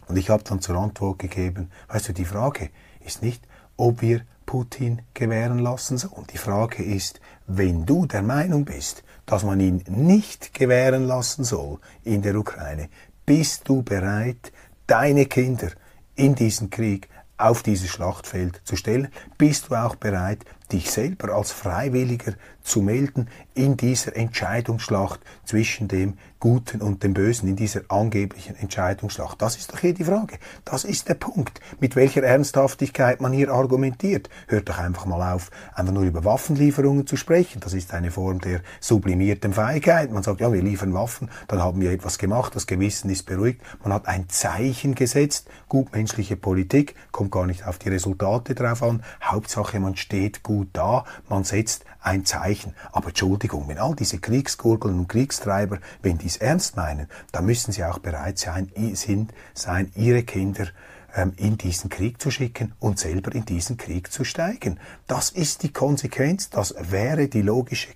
Und 0.06 0.16
ich 0.16 0.30
habe 0.30 0.44
dann 0.44 0.60
zur 0.60 0.76
Antwort 0.76 1.18
gegeben, 1.18 1.72
weißt 1.88 2.10
du, 2.10 2.12
die 2.12 2.26
Frage 2.26 2.70
ist 3.04 3.22
nicht, 3.22 3.42
ob 3.76 4.02
wir 4.02 4.22
Putin 4.46 5.02
gewähren 5.14 5.58
lassen 5.58 5.98
soll. 5.98 6.10
Und 6.12 6.32
die 6.32 6.38
Frage 6.38 6.82
ist, 6.82 7.20
wenn 7.46 7.86
du 7.86 8.06
der 8.06 8.22
Meinung 8.22 8.64
bist, 8.64 9.02
dass 9.26 9.42
man 9.42 9.60
ihn 9.60 9.82
nicht 9.88 10.54
gewähren 10.54 11.06
lassen 11.06 11.44
soll 11.44 11.78
in 12.02 12.22
der 12.22 12.36
Ukraine, 12.36 12.88
bist 13.26 13.68
du 13.68 13.82
bereit, 13.82 14.52
deine 14.86 15.26
Kinder 15.26 15.70
in 16.14 16.34
diesen 16.34 16.70
Krieg 16.70 17.08
auf 17.36 17.62
dieses 17.62 17.88
Schlachtfeld 17.90 18.60
zu 18.64 18.76
stellen? 18.76 19.08
Bist 19.46 19.68
du 19.68 19.74
auch 19.74 19.96
bereit, 19.96 20.42
dich 20.72 20.90
selber 20.90 21.34
als 21.34 21.52
Freiwilliger 21.52 22.32
zu 22.62 22.80
melden 22.80 23.28
in 23.52 23.76
dieser 23.76 24.16
Entscheidungsschlacht 24.16 25.20
zwischen 25.44 25.86
dem 25.86 26.14
Guten 26.40 26.82
und 26.82 27.02
dem 27.02 27.14
Bösen, 27.14 27.48
in 27.48 27.56
dieser 27.56 27.82
angeblichen 27.88 28.56
Entscheidungsschlacht. 28.56 29.40
Das 29.40 29.56
ist 29.56 29.72
doch 29.72 29.78
hier 29.78 29.94
die 29.94 30.04
Frage. 30.04 30.38
Das 30.64 30.84
ist 30.84 31.08
der 31.08 31.14
Punkt, 31.14 31.60
mit 31.80 31.96
welcher 31.96 32.22
Ernsthaftigkeit 32.22 33.20
man 33.20 33.32
hier 33.32 33.50
argumentiert. 33.50 34.28
Hört 34.48 34.68
doch 34.68 34.78
einfach 34.78 35.06
mal 35.06 35.34
auf, 35.34 35.50
einfach 35.74 35.92
nur 35.92 36.02
über 36.02 36.24
Waffenlieferungen 36.24 37.06
zu 37.06 37.16
sprechen. 37.16 37.60
Das 37.60 37.72
ist 37.72 37.94
eine 37.94 38.10
Form 38.10 38.40
der 38.40 38.60
sublimierten 38.80 39.54
Feigheit. 39.54 40.10
Man 40.10 40.22
sagt, 40.22 40.40
ja, 40.40 40.52
wir 40.52 40.62
liefern 40.62 40.92
Waffen, 40.92 41.30
dann 41.48 41.62
haben 41.62 41.80
wir 41.80 41.92
etwas 41.92 42.18
gemacht, 42.18 42.54
das 42.56 42.66
Gewissen 42.66 43.08
ist 43.10 43.24
beruhigt. 43.24 43.62
Man 43.82 43.92
hat 43.92 44.06
ein 44.06 44.28
Zeichen 44.28 44.94
gesetzt. 44.94 45.48
Gutmenschliche 45.68 46.36
Politik 46.36 46.94
kommt 47.10 47.30
gar 47.30 47.46
nicht 47.46 47.66
auf 47.66 47.78
die 47.78 47.88
Resultate 47.88 48.54
drauf 48.54 48.82
an. 48.82 49.02
Hauptsache, 49.34 49.80
man 49.80 49.96
steht 49.96 50.42
gut 50.42 50.68
da, 50.72 51.04
man 51.28 51.44
setzt 51.44 51.84
ein 52.00 52.24
Zeichen. 52.24 52.74
Aber 52.92 53.08
Entschuldigung, 53.08 53.68
wenn 53.68 53.78
all 53.78 53.94
diese 53.94 54.18
Kriegsgurgeln 54.18 54.98
und 54.98 55.08
Kriegstreiber, 55.08 55.78
wenn 56.02 56.18
die 56.18 56.26
es 56.26 56.36
ernst 56.36 56.76
meinen, 56.76 57.08
dann 57.32 57.46
müssen 57.46 57.72
sie 57.72 57.84
auch 57.84 57.98
bereit 57.98 58.38
sein, 58.38 58.70
sind, 58.94 59.32
sein 59.54 59.90
ihre 59.96 60.22
Kinder 60.22 60.68
ähm, 61.16 61.32
in 61.36 61.58
diesen 61.58 61.90
Krieg 61.90 62.20
zu 62.20 62.30
schicken 62.30 62.74
und 62.78 62.98
selber 62.98 63.34
in 63.34 63.44
diesen 63.44 63.76
Krieg 63.76 64.12
zu 64.12 64.24
steigen. 64.24 64.78
Das 65.06 65.30
ist 65.30 65.62
die 65.62 65.72
Konsequenz, 65.72 66.50
das 66.50 66.74
wäre 66.78 67.28
die 67.28 67.42
logische 67.42 67.94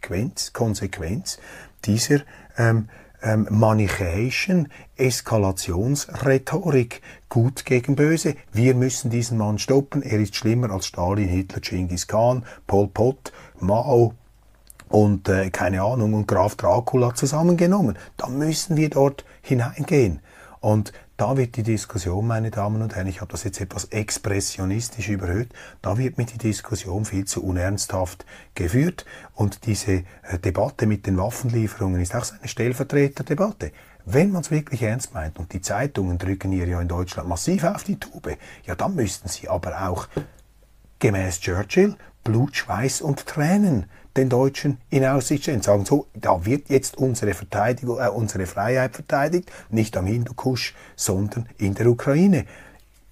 Konsequenz 0.53 1.39
dieser 1.85 2.21
ähm, 2.57 2.89
ähm, 3.23 3.47
manichäischen 3.51 4.69
Eskalationsrhetorik. 4.97 7.03
Gut 7.29 7.65
gegen 7.65 7.97
böse. 7.97 8.35
Wir 8.53 8.75
müssen 8.75 9.11
diesen 9.11 9.39
Mann 9.39 9.59
stoppen. 9.59 10.03
Er 10.03 10.21
ist 10.21 10.37
schlimmer 10.37 10.71
als 10.71 10.87
Stalin, 10.87 11.29
Hitler, 11.29 11.61
Genghis 11.61 12.07
Khan, 12.07 12.45
Pol 12.67 12.89
Pot, 12.89 13.33
Mao 13.61 14.15
und 14.89 15.29
äh, 15.29 15.51
keine 15.51 15.83
Ahnung 15.83 16.15
und 16.15 16.27
Graf 16.27 16.57
Dracula 16.57 17.15
zusammengenommen. 17.15 17.99
Da 18.17 18.29
müssen 18.29 18.77
wir 18.77 18.91
dort 18.91 19.25
hineingehen. 19.43 20.21
Und 20.61 20.93
da 21.17 21.37
wird 21.37 21.57
die 21.57 21.63
Diskussion, 21.63 22.27
meine 22.27 22.51
Damen 22.51 22.81
und 22.83 22.95
Herren, 22.95 23.09
ich 23.09 23.21
habe 23.21 23.33
das 23.33 23.45
jetzt 23.45 23.61
etwas 23.61 23.87
expressionistisch 23.87 25.09
überhöht, 25.09 25.53
da 25.83 25.99
wird 25.99 26.17
mir 26.19 26.27
die 26.27 26.39
Diskussion 26.39 27.05
viel 27.05 27.25
zu 27.25 27.45
unernsthaft 27.45 28.25
geführt 28.55 29.05
und 29.35 29.67
diese 29.67 30.05
äh, 30.23 30.39
Debatte 30.39 30.87
mit 30.87 31.07
den 31.07 31.17
Waffenlieferungen 31.19 32.01
ist 32.01 32.15
auch 32.15 32.25
so 32.25 32.35
eine 32.39 32.49
Stellvertreterdebatte. 32.49 33.73
Wenn 34.05 34.31
man 34.31 34.43
es 34.43 34.51
wirklich 34.51 34.83
ernst 34.83 35.13
meint 35.13 35.39
und 35.39 35.53
die 35.53 35.61
Zeitungen 35.61 36.19
drücken 36.19 36.53
hier 36.53 36.67
ja 36.67 36.81
in 36.81 36.89
Deutschland 36.89 37.29
massiv 37.29 37.65
auf 37.65 37.85
die 37.85 37.99
Tube, 37.99 38.39
ja 38.65 38.75
dann 38.75 38.95
müssten 38.95 39.29
sie 39.29 39.49
aber 39.49 39.89
auch 39.89 40.09
gemäß 40.99 41.41
Churchill 41.41 41.97
Blut, 42.25 42.57
Schweiß 42.57 43.01
und 43.01 43.27
Tränen 43.27 43.87
den 44.19 44.29
Deutschen 44.29 44.79
in 44.91 45.05
Aussicht 45.05 45.45
stellen. 45.45 45.63
Sagen 45.63 45.85
so, 45.85 46.07
da 46.15 46.45
wird 46.45 46.69
jetzt 46.69 46.99
unsere 46.99 47.35
Verteidigung, 47.35 47.99
äh, 47.99 48.09
unsere 48.09 48.47
Freiheit 48.47 48.95
verteidigt, 48.95 49.51
nicht 49.71 49.97
am 49.97 50.07
Hindukusch, 50.07 50.75
sondern 50.97 51.49
in 51.57 51.75
der 51.75 51.87
Ukraine. 51.87 52.45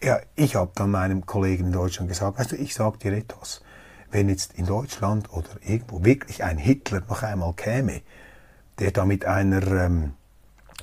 Ja, 0.02 0.20
ich 0.34 0.56
habe 0.56 0.72
dann 0.74 0.90
meinem 0.90 1.24
Kollegen 1.24 1.66
in 1.66 1.72
Deutschland 1.72 2.08
gesagt, 2.08 2.38
weißt 2.38 2.52
du, 2.52 2.56
ich 2.56 2.74
sage 2.74 2.98
dir 2.98 3.12
etwas. 3.12 3.62
Wenn 4.10 4.28
jetzt 4.28 4.54
in 4.54 4.66
Deutschland 4.66 5.32
oder 5.32 5.48
irgendwo 5.64 6.04
wirklich 6.04 6.44
ein 6.44 6.58
Hitler 6.58 7.02
noch 7.08 7.22
einmal 7.22 7.54
käme, 7.54 8.02
der 8.78 8.90
da 8.90 9.04
mit 9.04 9.24
einer 9.24 9.66
ähm, 9.66 10.12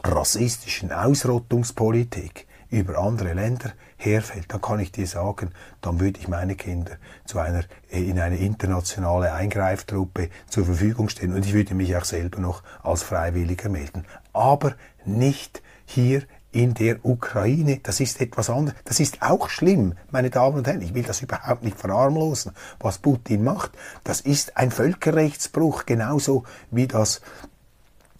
rassistischen 0.03 0.92
Ausrottungspolitik 0.92 2.48
über 2.70 2.98
andere 2.98 3.34
Länder 3.34 3.74
herfällt, 4.06 4.46
dann 4.50 4.62
kann 4.62 4.80
ich 4.80 4.92
dir 4.92 5.08
sagen, 5.08 5.52
dann 5.82 6.00
würde 6.00 6.20
ich 6.20 6.28
meine 6.28 6.56
Kinder 6.56 6.98
zu 7.26 7.40
einer, 7.40 7.64
in 7.90 8.20
eine 8.20 8.38
internationale 8.38 9.34
Eingreiftruppe 9.34 10.30
zur 10.48 10.66
Verfügung 10.66 11.10
stellen 11.10 11.34
und 11.34 11.46
ich 11.46 11.54
würde 11.54 11.76
mich 11.76 11.96
auch 11.96 12.06
selber 12.06 12.40
noch 12.40 12.64
als 12.82 13.04
Freiwilliger 13.04 13.70
melden. 13.70 14.06
Aber 14.34 14.76
nicht 15.06 15.62
hier 15.86 16.24
in 16.54 16.76
der 16.76 17.04
Ukraine. 17.04 17.80
Das 17.82 18.00
ist 18.00 18.22
etwas 18.22 18.50
anderes. 18.50 18.78
Das 18.86 19.00
ist 19.00 19.22
auch 19.22 19.50
schlimm, 19.50 19.96
meine 20.12 20.30
Damen 20.30 20.58
und 20.58 20.68
Herren. 20.68 20.82
Ich 20.82 20.94
will 20.94 21.04
das 21.04 21.22
überhaupt 21.22 21.64
nicht 21.64 21.78
verarmlosen, 21.78 22.54
was 22.80 23.00
Putin 23.00 23.44
macht. 23.44 23.72
Das 24.04 24.22
ist 24.22 24.56
ein 24.56 24.72
Völkerrechtsbruch, 24.72 25.86
genauso 25.86 26.44
wie 26.70 26.88
das 26.88 27.22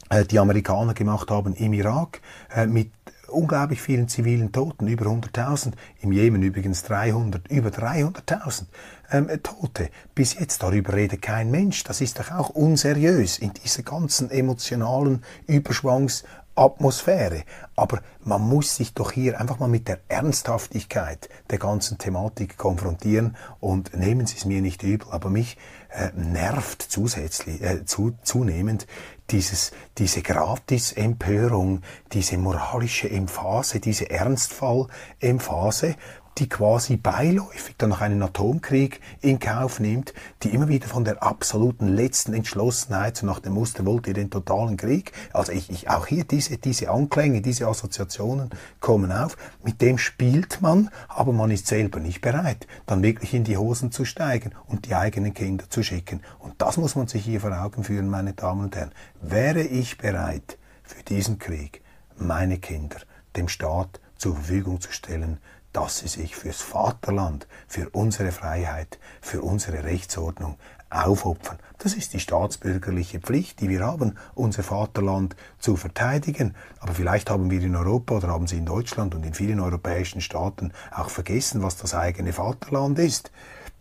äh, 0.10 0.26
die 0.26 0.40
Amerikaner 0.40 0.94
gemacht 0.96 1.30
haben 1.30 1.54
im 1.56 1.74
Irak 1.74 2.22
äh, 2.54 2.66
mit 2.66 2.92
unglaublich 3.34 3.82
vielen 3.82 4.08
zivilen 4.08 4.52
Toten, 4.52 4.88
über 4.88 5.06
100.000, 5.06 5.74
im 6.02 6.12
Jemen 6.12 6.44
übrigens 6.44 6.84
300, 6.84 7.50
über 7.50 7.70
300.000 7.70 8.64
ähm, 9.12 9.30
Tote. 9.44 9.90
Bis 10.16 10.36
jetzt 10.36 10.64
darüber 10.64 10.94
redet 10.94 11.22
kein 11.22 11.52
Mensch. 11.52 11.84
Das 11.84 12.02
ist 12.02 12.20
doch 12.20 12.32
auch 12.32 12.50
unseriös 12.50 13.38
in 13.38 13.54
dieser 13.54 13.84
ganzen 13.84 14.30
emotionalen 14.32 15.24
Überschwangs- 15.48 16.24
Atmosphäre. 16.56 17.44
Aber 17.76 18.02
man 18.24 18.42
muss 18.42 18.76
sich 18.76 18.94
doch 18.94 19.12
hier 19.12 19.40
einfach 19.40 19.60
mal 19.60 19.68
mit 19.68 19.88
der 19.88 20.00
Ernsthaftigkeit 20.08 21.30
der 21.50 21.58
ganzen 21.58 21.98
Thematik 21.98 22.58
konfrontieren 22.58 23.36
und 23.60 23.96
nehmen 23.96 24.28
Sie 24.28 24.38
es 24.38 24.46
mir 24.46 24.62
nicht 24.62 24.84
übel, 24.84 25.08
aber 25.10 25.30
mich 25.30 25.58
äh, 25.90 26.12
nervt 26.16 26.82
zusätzlich, 26.82 27.62
äh, 27.62 27.86
zu, 27.86 28.14
zunehmend 28.22 28.86
dieses, 29.30 29.72
diese 29.98 30.22
Gratis-Empörung, 30.22 31.82
diese 32.12 32.38
moralische 32.38 33.10
Emphase, 33.10 33.80
diese 33.80 34.10
Ernstfall-Emphase, 34.10 35.96
die 36.38 36.50
quasi 36.50 36.98
beiläufig 36.98 37.76
dann 37.78 37.90
noch 37.90 38.02
einen 38.02 38.22
Atomkrieg 38.22 39.00
in 39.22 39.40
Kauf 39.40 39.80
nimmt, 39.80 40.14
die 40.42 40.50
immer 40.50 40.68
wieder 40.68 40.88
von 40.88 41.04
der 41.04 41.22
absoluten 41.22 41.88
letzten 41.88 42.34
Entschlossenheit, 42.34 43.18
so 43.18 43.26
nach 43.26 43.40
dem 43.40 43.54
Muster, 43.54 43.86
wollt 43.86 44.08
ihr 44.08 44.14
den 44.14 44.30
totalen 44.30 44.78
Krieg? 44.78 45.12
Also 45.32 45.52
ich, 45.52 45.70
ich, 45.70 45.90
auch 45.90 46.08
hier 46.08 46.24
diese, 46.24 46.58
diese 46.58 46.90
Anklänge, 46.90 47.42
diese 47.42 47.68
Assoziationen 47.68 48.50
kommen 48.80 49.12
auf, 49.12 49.38
mit 49.64 49.82
dem 49.82 49.98
spielt 49.98 50.62
man, 50.62 50.90
aber 51.08 51.34
man 51.34 51.52
ist 51.52 51.68
selber 51.68 52.00
nicht 52.00 52.22
bereit, 52.22 52.68
dann 52.86 53.04
wirklich 53.04 53.34
in 53.34 53.44
die 53.44 53.58
Hosen 53.58 53.92
zu 53.92 54.06
steigen 54.06 54.52
und 54.68 54.86
die 54.88 54.96
eigenen 54.96 55.34
Kinder 55.34 55.70
zu 55.70 55.84
schicken. 55.84 56.22
Und 56.40 56.62
das 56.62 56.78
muss 56.78 56.96
man 56.96 57.08
sich 57.08 57.24
hier 57.24 57.42
vor 57.42 57.52
Augen 57.52 57.84
führen, 57.84 58.10
meine 58.10 58.34
Damen 58.34 58.66
und 58.66 58.76
Herren. 58.76 58.92
Wäre 59.22 59.62
ich 59.62 59.98
bereit, 59.98 60.58
für 60.84 61.04
diesen 61.04 61.40
Krieg 61.40 61.82
meine 62.18 62.58
Kinder 62.58 62.98
dem 63.36 63.48
Staat 63.48 64.00
zur 64.18 64.36
Verfügung 64.36 64.80
zu 64.80 64.92
stellen, 64.92 65.40
dass 65.74 66.00
sie 66.00 66.08
sich 66.08 66.36
fürs 66.36 66.62
Vaterland, 66.62 67.48
für 67.68 67.90
unsere 67.90 68.32
Freiheit, 68.32 69.00
für 69.22 69.42
unsere 69.42 69.84
Rechtsordnung 69.84 70.58
aufopfern. 70.90 71.58
Das 71.80 71.96
ist 71.96 72.14
die 72.14 72.20
staatsbürgerliche 72.20 73.20
Pflicht, 73.20 73.60
die 73.60 73.68
wir 73.68 73.84
haben, 73.86 74.16
unser 74.36 74.64
Vaterland 74.64 75.36
zu 75.60 75.76
verteidigen. 75.76 76.56
Aber 76.80 76.94
vielleicht 76.94 77.30
haben 77.30 77.50
wir 77.50 77.62
in 77.62 77.76
Europa 77.76 78.16
oder 78.16 78.30
haben 78.30 78.48
Sie 78.48 78.58
in 78.58 78.66
Deutschland 78.66 79.16
und 79.16 79.26
in 79.26 79.34
vielen 79.34 79.60
europäischen 79.60 80.22
Staaten 80.22 80.72
auch 80.92 81.10
vergessen, 81.10 81.62
was 81.62 81.76
das 81.76 81.94
eigene 81.94 82.32
Vaterland 82.32 83.00
ist. 83.00 83.32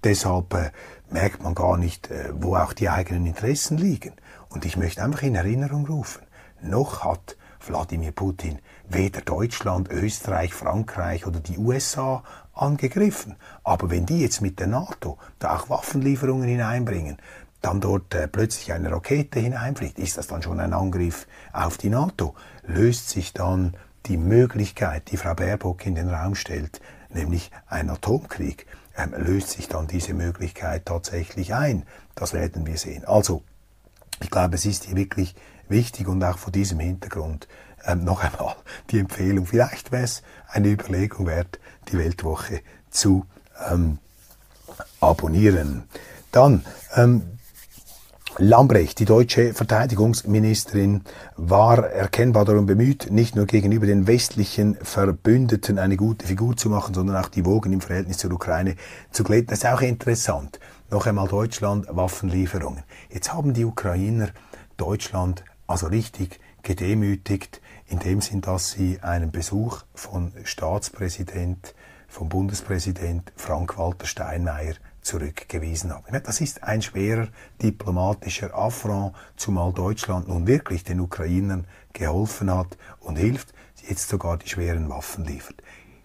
Deshalb 0.03 0.55
äh, 0.55 0.71
merkt 1.11 1.43
man 1.43 1.55
gar 1.55 1.77
nicht, 1.77 2.11
äh, 2.11 2.31
wo 2.35 2.57
auch 2.57 2.73
die 2.73 2.89
eigenen 2.89 3.27
Interessen 3.27 3.77
liegen. 3.77 4.15
Und 4.49 4.65
ich 4.65 4.77
möchte 4.77 5.03
einfach 5.05 5.23
in 5.23 5.37
Erinnerung 5.37 5.87
rufen, 5.87 6.23
noch 6.61 7.05
hat 7.05 7.37
Wladimir 7.67 8.13
Putin 8.13 8.59
weder 8.95 9.21
Deutschland, 9.21 9.91
Österreich, 9.91 10.55
Frankreich 10.55 11.27
oder 11.27 11.41
die 11.41 11.59
USA 11.59 12.23
angegriffen. 12.55 13.37
Aber 13.65 13.91
wenn 13.91 14.07
die 14.07 14.21
jetzt 14.21 14.41
mit 14.41 14.61
der 14.61 14.67
NATO 14.67 15.19
da 15.39 15.57
auch 15.57 15.71
Waffenlieferungen 15.71 16.49
hineinbringen, 16.49 17.19
dann 17.61 17.81
dort 17.81 18.15
äh, 18.15 18.29
plötzlich 18.29 18.73
eine 18.73 18.91
Rakete 18.91 19.41
hineinfliegt, 19.41 19.99
ist 19.99 20.19
das 20.19 20.27
dann 20.27 20.43
schon 20.43 20.61
ein 20.61 20.73
Angriff 20.73 21.27
auf 21.53 21.79
die 21.79 21.91
NATO? 21.91 22.35
Löst 22.65 23.11
sich 23.11 23.33
dann 23.33 23.77
die 24.07 24.17
Möglichkeit, 24.17 25.11
die 25.13 25.17
Frau 25.17 25.35
Baerbock 25.35 25.87
in 25.87 25.95
den 25.95 26.09
Raum 26.11 26.35
stellt, 26.35 26.81
nämlich 27.11 27.51
ein 27.69 27.89
Atomkrieg, 27.89 28.67
ähm, 28.97 29.15
löst 29.17 29.51
sich 29.51 29.69
dann 29.69 29.87
diese 29.87 30.13
Möglichkeit 30.13 30.87
tatsächlich 30.87 31.55
ein? 31.55 31.85
Das 32.15 32.33
werden 32.33 32.67
wir 32.67 32.77
sehen. 32.77 33.05
Also, 33.05 33.43
ich 34.21 34.31
glaube, 34.31 34.57
es 34.57 34.67
ist 34.67 34.85
hier 34.85 34.97
wirklich 34.97 35.35
wichtig 35.69 36.09
und 36.09 36.23
auch 36.23 36.39
vor 36.39 36.53
diesem 36.53 36.81
Hintergrund 36.81 37.49
ähm, 37.87 38.05
noch 38.05 38.23
einmal 38.23 38.57
die 38.91 38.99
Empfehlung. 38.99 39.47
Vielleicht 39.47 39.93
wäre 39.93 40.05
es 40.05 40.23
eine 40.49 40.69
Überlegung 40.69 41.27
wert, 41.27 41.59
die 41.89 41.99
Weltwoche 41.99 42.61
zu 42.91 43.27
ähm, 43.71 43.99
abonnieren. 45.01 45.85
Dann 46.31 46.65
ähm, 46.97 47.23
Lambrecht, 48.39 48.99
die 48.99 49.05
deutsche 49.05 49.53
Verteidigungsministerin, 49.53 51.03
war 51.37 51.87
erkennbar 51.91 52.47
darum 52.47 52.65
bemüht, 52.65 53.11
nicht 53.11 53.37
nur 53.37 53.45
gegenüber 53.45 53.85
den 53.87 54.07
westlichen 54.07 54.77
Verbündeten 54.77 55.79
eine 55.79 55.99
gute 55.99 56.27
Figur 56.27 56.57
zu 56.57 56.71
machen, 56.71 56.95
sondern 56.95 57.17
auch 57.17 57.29
die 57.29 57.45
Wogen 57.45 57.75
im 57.75 57.83
Verhältnis 57.83 58.17
zur 58.19 58.33
Ukraine 58.33 58.77
zu 59.11 59.23
glätten. 59.23 59.49
Das 59.49 59.59
ist 59.59 59.67
auch 59.67 59.83
interessant. 59.83 60.61
Noch 60.91 61.07
einmal 61.07 61.29
Deutschland, 61.29 61.87
Waffenlieferungen. 61.91 62.85
Jetzt 63.11 63.35
haben 63.35 63.53
die 63.53 63.67
Ukrainer 63.67 64.31
Deutschland 64.79 65.45
also 65.67 65.89
richtig 65.89 66.41
gedemütigt, 66.63 67.61
in 67.93 67.99
dem 67.99 68.23
Sinn, 68.23 68.41
dass 68.41 68.71
sie 68.71 69.01
einen 69.03 69.31
Besuch 69.31 69.83
von 69.95 70.33
Staatspräsident, 70.45 71.75
vom 72.09 72.31
Bundespräsident 72.31 73.31
Frank-Walter 73.37 74.07
Steinmeier 74.07 74.75
zurückgewiesen 75.03 75.93
haben. 75.93 76.23
Das 76.25 76.41
ist 76.41 76.63
ein 76.63 76.81
schwerer 76.81 77.29
diplomatischer 77.61 78.55
Affront, 78.55 79.15
zumal 79.37 79.75
Deutschland 79.75 80.27
nun 80.27 80.47
wirklich 80.47 80.85
den 80.85 81.01
Ukrainern 81.01 81.67
geholfen 81.93 82.51
hat 82.51 82.79
und 83.01 83.17
hilft, 83.17 83.53
jetzt 83.87 84.09
sogar 84.09 84.39
die 84.39 84.49
schweren 84.49 84.89
Waffen 84.89 85.27
liefert. 85.27 85.63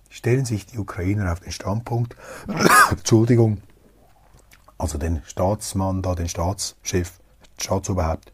Stellen 0.09 0.43
sich 0.43 0.65
die 0.65 0.79
Ukrainer 0.79 1.31
auf 1.31 1.39
den 1.39 1.53
Standpunkt, 1.53 2.17
Entschuldigung, 2.91 3.61
also 4.77 4.97
den 4.97 5.21
Staatsmann 5.25 6.01
da, 6.01 6.15
den 6.15 6.27
Staatschef, 6.27 7.13
Staatsoberhaupt, 7.57 8.33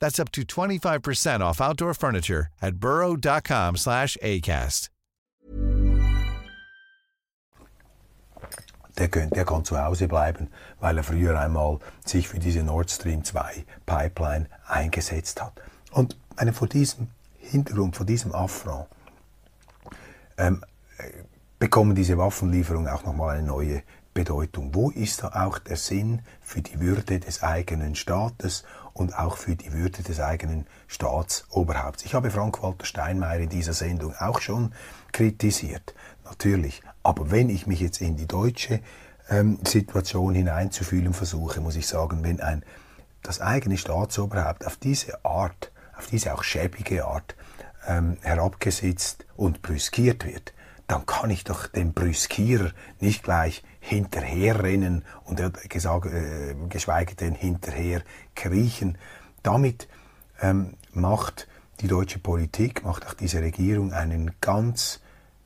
That's 0.00 0.18
up 0.18 0.32
to 0.32 0.42
25% 0.42 1.40
off 1.40 1.60
outdoor 1.60 1.94
furniture 1.94 2.48
at 2.60 2.76
burrow.com 2.76 3.76
slash 3.76 4.16
ACAST. 4.22 4.90
der, 9.00 9.08
könnt, 9.08 9.34
der 9.34 9.44
kann 9.44 9.64
zu 9.64 9.82
Hause 9.82 10.06
bleiben, 10.06 10.48
weil 10.78 10.96
er 10.96 11.02
früher 11.02 11.38
einmal 11.38 11.78
sich 12.04 12.28
für 12.28 12.38
diese 12.38 12.62
Nord 12.62 12.90
Stream 12.90 13.24
2 13.24 13.64
Pipeline 13.86 14.46
eingesetzt 14.66 15.42
hat. 15.42 15.54
Und 15.90 16.16
eine, 16.36 16.52
vor 16.52 16.68
diesem 16.68 17.08
Hintergrund, 17.38 17.96
vor 17.96 18.06
diesem 18.06 18.34
Affront, 18.34 18.86
ähm, 20.36 20.62
bekommen 21.58 21.94
diese 21.94 22.18
Waffenlieferungen 22.18 22.88
auch 22.88 23.04
nochmal 23.04 23.38
eine 23.38 23.46
neue 23.46 23.82
Bedeutung. 24.12 24.74
Wo 24.74 24.90
ist 24.90 25.22
da 25.22 25.46
auch 25.46 25.58
der 25.58 25.76
Sinn 25.76 26.20
für 26.42 26.60
die 26.60 26.80
Würde 26.80 27.20
des 27.20 27.42
eigenen 27.42 27.94
Staates 27.94 28.64
und 28.92 29.16
auch 29.18 29.36
für 29.36 29.56
die 29.56 29.72
Würde 29.72 30.02
des 30.02 30.20
eigenen 30.20 30.66
Staatsoberhaupts? 30.88 32.04
Ich 32.04 32.14
habe 32.14 32.30
Frank-Walter 32.30 32.84
Steinmeier 32.84 33.40
in 33.40 33.48
dieser 33.48 33.72
Sendung 33.72 34.14
auch 34.18 34.40
schon 34.40 34.72
kritisiert, 35.12 35.94
natürlich. 36.24 36.82
Aber 37.02 37.30
wenn 37.30 37.48
ich 37.48 37.66
mich 37.66 37.80
jetzt 37.80 38.00
in 38.00 38.16
die 38.16 38.26
deutsche 38.26 38.80
ähm, 39.28 39.58
Situation 39.66 40.34
hineinzufühlen 40.34 41.14
versuche, 41.14 41.60
muss 41.60 41.76
ich 41.76 41.86
sagen, 41.86 42.22
wenn 42.22 42.40
ein 42.40 42.64
das 43.22 43.40
eigene 43.40 43.76
Staatsoberhaupt 43.76 44.66
auf 44.66 44.76
diese 44.76 45.24
Art, 45.24 45.72
auf 45.96 46.06
diese 46.06 46.34
auch 46.34 46.42
schäbige 46.42 47.04
Art 47.06 47.34
ähm, 47.86 48.16
herabgesetzt 48.22 49.26
und 49.36 49.62
brüskiert 49.62 50.24
wird, 50.24 50.52
dann 50.86 51.06
kann 51.06 51.30
ich 51.30 51.44
doch 51.44 51.66
dem 51.66 51.92
Brüskierer 51.92 52.72
nicht 52.98 53.22
gleich 53.22 53.62
hinterherrennen 53.80 55.04
und 55.24 55.40
er 55.40 55.46
hat 55.46 55.68
gesagt, 55.68 56.06
äh, 56.06 56.54
geschweige 56.68 57.14
denn 57.14 57.34
hinterher 57.34 58.02
kriechen. 58.34 58.98
Damit 59.42 59.88
ähm, 60.40 60.74
macht 60.92 61.48
die 61.80 61.88
deutsche 61.88 62.18
Politik, 62.18 62.84
macht 62.84 63.06
auch 63.06 63.14
diese 63.14 63.40
Regierung 63.40 63.92
einen 63.92 64.32
ganz 64.40 65.00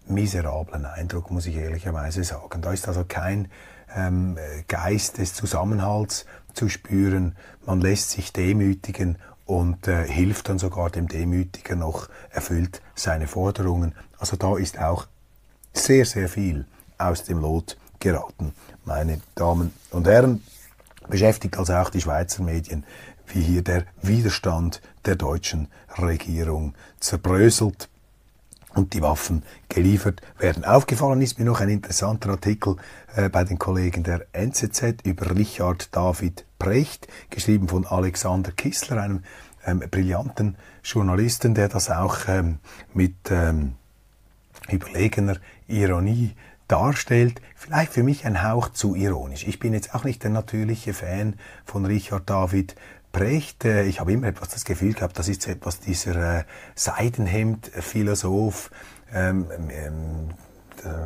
miserablen 0.07 0.85
Eindruck, 0.85 1.31
muss 1.31 1.47
ich 1.47 1.57
ehrlicherweise 1.57 2.25
sagen. 2.25 2.61
Da 2.61 2.73
ist 2.73 2.89
also 2.89 3.05
kein 3.05 3.49
ähm, 3.95 4.37
Geist 4.69 5.19
des 5.19 5.35
Zusammenhalts 5.35 6.27
zu 6.53 6.69
spüren. 6.69 7.37
Man 7.65 7.81
lässt 7.81 8.11
sich 8.11 8.33
demütigen 8.33 9.19
und 9.47 9.89
äh, 9.89 10.07
hilft 10.07 10.49
dann 10.49 10.59
sogar 10.59 10.91
dem 10.91 11.09
Demütiger 11.09 11.77
noch, 11.77 12.09
erfüllt 12.31 12.83
seine 12.95 13.27
Forderungen. 13.27 13.95
Also 14.19 14.37
da 14.37 14.57
ist 14.57 14.79
auch 14.79 15.07
sehr, 15.73 16.07
sehr 16.07 16.29
viel 16.29 16.67
aus 16.99 17.25
dem 17.25 17.41
Lot 17.41 17.77
geraten, 18.05 18.53
meine 18.85 19.21
Damen 19.35 19.73
und 19.91 20.07
Herren. 20.07 20.43
Beschäftigt 21.09 21.57
also 21.57 21.73
auch 21.73 21.89
die 21.89 22.03
Schweizer 22.03 22.43
Medien, 22.43 22.85
wie 23.27 23.41
hier 23.41 23.63
der 23.63 23.87
Widerstand 24.03 24.83
der 25.07 25.17
deutschen 25.17 25.69
Regierung 25.99 26.75
zerbröselt 27.01 27.89
und 28.75 28.93
die 28.93 29.01
Waffen 29.01 29.43
geliefert 29.71 30.21
werden. 30.39 30.67
Aufgefallen 30.67 31.23
ist 31.23 31.39
mir 31.39 31.47
noch 31.47 31.61
ein 31.61 31.71
interessanter 31.71 32.31
Artikel 32.31 32.77
äh, 33.17 33.31
bei 33.31 33.45
den 33.45 33.59
Kollegen 33.59 34.03
der 34.03 34.27
NZZ 34.33 35.03
über 35.05 35.35
Richard 35.35 35.95
David 35.97 36.45
Precht, 36.59 37.09
geschrieben 37.31 37.69
von 37.69 37.87
Alexander 37.87 38.53
Kissler, 38.53 39.01
einem 39.01 39.23
ähm, 39.65 39.83
brillanten 39.91 40.57
Journalisten, 40.83 41.55
der 41.55 41.69
das 41.69 41.89
auch 41.89 42.29
ähm, 42.29 42.59
mit 42.93 43.15
ähm, 43.31 43.77
überlegener 44.71 45.37
Ironie 45.69 46.35
darstellt, 46.69 47.41
vielleicht 47.57 47.93
für 47.93 48.03
mich 48.03 48.25
ein 48.25 48.43
Hauch 48.43 48.71
zu 48.71 48.95
ironisch. 48.95 49.47
Ich 49.47 49.59
bin 49.59 49.73
jetzt 49.75 49.95
auch 49.95 50.05
nicht 50.05 50.23
der 50.23 50.31
natürliche 50.31 50.95
Fan 50.95 51.35
von 51.65 51.85
Richard 51.85 52.29
David 52.29 52.75
Brecht. 53.13 53.65
Äh, 53.65 53.85
ich 53.85 54.01
habe 54.01 54.13
immer 54.13 54.27
etwas 54.29 54.49
das 54.49 54.65
Gefühl 54.65 54.95
gehabt, 54.95 55.19
das 55.19 55.29
ist 55.29 55.43
so 55.43 55.51
etwas 55.51 55.81
dieser 55.81 56.41
äh, 56.41 56.45
Seidenhemd-Philosoph, 56.75 58.71
ähm, 59.13 59.47
ähm, 59.71 60.29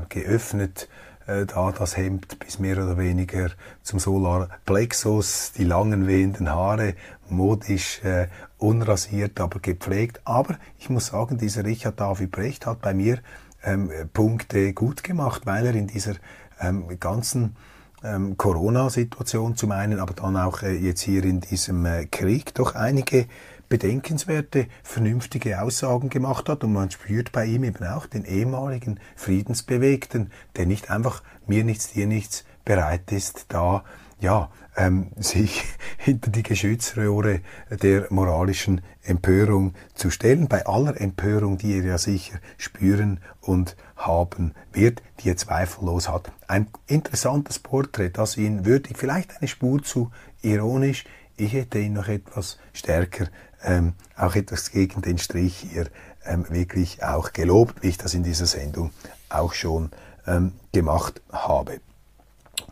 geöffnet 0.08 0.88
äh, 1.28 1.46
da 1.46 1.70
das 1.70 1.96
Hemd 1.96 2.38
bis 2.40 2.58
mehr 2.58 2.78
oder 2.78 2.98
weniger 2.98 3.50
zum 3.82 3.98
Solarplexus, 3.98 5.52
die 5.52 5.64
langen 5.64 6.06
wehenden 6.06 6.50
Haare, 6.50 6.94
modisch 7.28 8.02
äh, 8.02 8.28
unrasiert, 8.56 9.38
aber 9.38 9.60
gepflegt. 9.60 10.20
Aber 10.24 10.58
ich 10.78 10.90
muss 10.90 11.08
sagen, 11.08 11.38
dieser 11.38 11.64
Richard 11.64 12.00
David 12.00 12.30
Brecht 12.30 12.66
hat 12.66 12.80
bei 12.80 12.94
mir 12.94 13.18
ähm, 13.62 13.90
Punkte 14.12 14.72
gut 14.72 15.02
gemacht, 15.02 15.46
weil 15.46 15.66
er 15.66 15.74
in 15.74 15.86
dieser 15.86 16.14
ähm, 16.60 16.98
ganzen 17.00 17.56
ähm, 18.02 18.36
Corona-Situation 18.36 19.56
zum 19.56 19.72
einen, 19.72 19.98
aber 19.98 20.14
dann 20.14 20.36
auch 20.36 20.62
äh, 20.62 20.72
jetzt 20.72 21.00
hier 21.00 21.24
in 21.24 21.40
diesem 21.40 21.84
äh, 21.84 22.06
Krieg 22.06 22.54
doch 22.54 22.74
einige 22.74 23.26
bedenkenswerte, 23.68 24.66
vernünftige 24.82 25.60
Aussagen 25.60 26.08
gemacht 26.08 26.48
hat. 26.48 26.64
Und 26.64 26.72
man 26.72 26.90
spürt 26.90 27.32
bei 27.32 27.44
ihm 27.44 27.64
eben 27.64 27.84
auch 27.84 28.06
den 28.06 28.24
ehemaligen 28.24 29.00
Friedensbewegten, 29.16 30.30
der 30.56 30.66
nicht 30.66 30.90
einfach 30.90 31.22
mir 31.46 31.64
nichts, 31.64 31.92
dir 31.92 32.06
nichts 32.06 32.44
bereit 32.64 33.12
ist, 33.12 33.46
da 33.48 33.84
ja, 34.20 34.50
ähm, 34.78 35.08
sich 35.16 35.64
hinter 35.98 36.30
die 36.30 36.42
Geschützrohre 36.42 37.40
der 37.82 38.06
moralischen 38.10 38.80
Empörung 39.02 39.74
zu 39.94 40.10
stellen, 40.10 40.48
bei 40.48 40.64
aller 40.66 40.98
Empörung, 41.00 41.58
die 41.58 41.78
er 41.78 41.84
ja 41.84 41.98
sicher 41.98 42.38
spüren 42.56 43.20
und 43.40 43.76
haben 43.96 44.54
wird, 44.72 45.02
die 45.20 45.30
er 45.30 45.36
zweifellos 45.36 46.08
hat. 46.08 46.30
Ein 46.46 46.68
interessantes 46.86 47.58
Porträt, 47.58 48.10
das 48.10 48.36
ihn 48.36 48.64
würdig, 48.64 48.96
vielleicht 48.96 49.38
eine 49.38 49.48
Spur 49.48 49.82
zu 49.82 50.10
ironisch, 50.42 51.04
ich 51.36 51.52
hätte 51.52 51.78
ihn 51.78 51.92
noch 51.92 52.08
etwas 52.08 52.58
stärker, 52.72 53.28
ähm, 53.62 53.94
auch 54.16 54.34
etwas 54.34 54.70
gegen 54.70 55.02
den 55.02 55.18
Strich 55.18 55.56
hier 55.56 55.88
ähm, 56.24 56.46
wirklich 56.48 57.02
auch 57.02 57.32
gelobt, 57.32 57.82
wie 57.82 57.88
ich 57.88 57.98
das 57.98 58.14
in 58.14 58.22
dieser 58.22 58.46
Sendung 58.46 58.90
auch 59.28 59.54
schon 59.54 59.90
ähm, 60.26 60.52
gemacht 60.72 61.22
habe. 61.32 61.80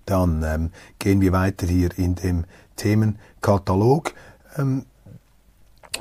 Dann 0.06 0.42
ähm, 0.42 0.70
gehen 0.98 1.20
wir 1.20 1.32
weiter 1.32 1.66
hier 1.66 1.96
in 1.98 2.14
dem 2.14 2.44
Themenkatalog. 2.76 4.14
Ähm, 4.56 4.86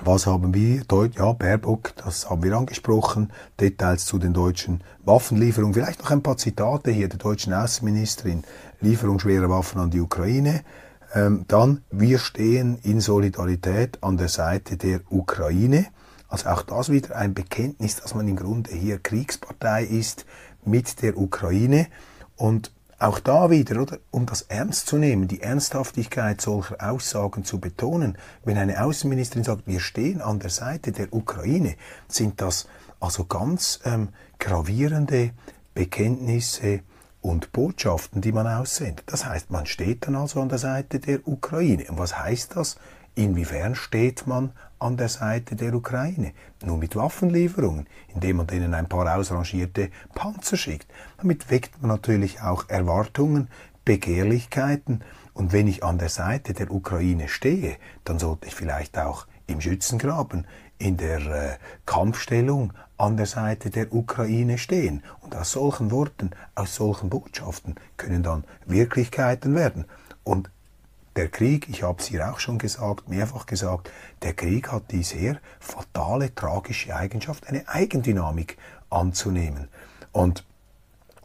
was 0.03 0.27
haben 0.27 0.53
wir? 0.53 0.83
Ja, 1.15 1.31
Baerbock, 1.31 1.95
das 1.95 2.29
haben 2.29 2.43
wir 2.43 2.53
angesprochen. 2.57 3.31
Details 3.59 4.05
zu 4.05 4.19
den 4.19 4.33
deutschen 4.33 4.83
Waffenlieferungen. 5.05 5.73
Vielleicht 5.73 6.01
noch 6.03 6.11
ein 6.11 6.21
paar 6.21 6.37
Zitate 6.37 6.91
hier 6.91 7.07
der 7.07 7.17
deutschen 7.17 7.53
Außenministerin. 7.53 8.43
Lieferung 8.81 9.19
schwerer 9.19 9.49
Waffen 9.49 9.79
an 9.79 9.91
die 9.91 10.01
Ukraine. 10.01 10.63
Ähm, 11.13 11.45
dann, 11.47 11.81
wir 11.91 12.19
stehen 12.19 12.77
in 12.83 12.99
Solidarität 12.99 14.03
an 14.03 14.17
der 14.17 14.27
Seite 14.27 14.75
der 14.75 14.99
Ukraine. 15.09 15.87
Also 16.27 16.49
auch 16.49 16.63
das 16.63 16.89
wieder 16.89 17.15
ein 17.15 17.33
Bekenntnis, 17.33 17.95
dass 17.95 18.15
man 18.15 18.27
im 18.27 18.35
Grunde 18.35 18.71
hier 18.71 18.99
Kriegspartei 18.99 19.85
ist 19.85 20.25
mit 20.65 21.01
der 21.01 21.17
Ukraine. 21.17 21.87
Und 22.35 22.73
auch 23.05 23.19
da 23.19 23.49
wieder, 23.51 23.81
oder, 23.81 23.99
um 24.11 24.25
das 24.25 24.41
ernst 24.43 24.87
zu 24.87 24.97
nehmen, 24.97 25.27
die 25.27 25.41
Ernsthaftigkeit 25.41 26.41
solcher 26.41 26.77
Aussagen 26.79 27.45
zu 27.45 27.59
betonen, 27.59 28.17
wenn 28.43 28.57
eine 28.57 28.83
Außenministerin 28.83 29.43
sagt, 29.43 29.67
wir 29.67 29.79
stehen 29.79 30.21
an 30.21 30.39
der 30.39 30.49
Seite 30.49 30.91
der 30.91 31.13
Ukraine, 31.13 31.75
sind 32.07 32.41
das 32.41 32.67
also 32.99 33.25
ganz 33.25 33.79
ähm, 33.85 34.09
gravierende 34.39 35.31
Bekenntnisse 35.75 36.81
und 37.21 37.51
Botschaften, 37.51 38.21
die 38.21 38.31
man 38.31 38.47
aussendet. 38.47 39.03
Das 39.07 39.25
heißt, 39.25 39.51
man 39.51 39.65
steht 39.67 40.07
dann 40.07 40.15
also 40.15 40.41
an 40.41 40.49
der 40.49 40.57
Seite 40.57 40.99
der 40.99 41.27
Ukraine. 41.27 41.85
Und 41.89 41.99
was 41.99 42.17
heißt 42.17 42.55
das? 42.55 42.77
Inwiefern 43.13 43.75
steht 43.75 44.25
man 44.25 44.51
an 44.79 44.97
der 44.97 45.09
Seite 45.09 45.55
der 45.55 45.73
Ukraine? 45.73 46.33
Nur 46.63 46.77
mit 46.77 46.95
Waffenlieferungen, 46.95 47.87
indem 48.13 48.37
man 48.37 48.47
denen 48.47 48.73
ein 48.73 48.89
paar 48.89 49.15
ausrangierte 49.15 49.89
Panzer 50.13 50.57
schickt. 50.57 50.87
Damit 51.17 51.49
weckt 51.49 51.81
man 51.81 51.89
natürlich 51.89 52.41
auch 52.41 52.69
Erwartungen, 52.69 53.49
Begehrlichkeiten. 53.85 55.03
Und 55.33 55.53
wenn 55.53 55.67
ich 55.67 55.83
an 55.83 55.97
der 55.97 56.09
Seite 56.09 56.53
der 56.53 56.71
Ukraine 56.71 57.27
stehe, 57.27 57.77
dann 58.03 58.19
sollte 58.19 58.47
ich 58.47 58.55
vielleicht 58.55 58.97
auch 58.97 59.27
im 59.47 59.61
Schützengraben, 59.61 60.47
in 60.77 60.97
der 60.97 61.19
äh, 61.19 61.57
Kampfstellung 61.85 62.73
an 62.97 63.17
der 63.17 63.25
Seite 63.25 63.69
der 63.69 63.93
Ukraine 63.93 64.57
stehen. 64.57 65.03
Und 65.21 65.35
aus 65.35 65.51
solchen 65.51 65.91
Worten, 65.91 66.31
aus 66.55 66.75
solchen 66.75 67.09
Botschaften 67.09 67.75
können 67.97 68.23
dann 68.23 68.43
Wirklichkeiten 68.65 69.55
werden. 69.55 69.85
Und 70.23 70.49
der 71.15 71.29
Krieg, 71.29 71.69
ich 71.69 71.83
habe 71.83 71.99
es 71.99 72.07
hier 72.07 72.29
auch 72.29 72.39
schon 72.39 72.57
gesagt, 72.57 73.07
mehrfach 73.07 73.45
gesagt, 73.45 73.91
der 74.21 74.33
Krieg 74.33 74.71
hat 74.71 74.91
die 74.91 75.03
sehr 75.03 75.39
fatale, 75.59 76.35
tragische 76.35 76.95
Eigenschaft, 76.95 77.47
eine 77.47 77.67
Eigendynamik 77.67 78.57
anzunehmen. 78.89 79.69
Und 80.11 80.45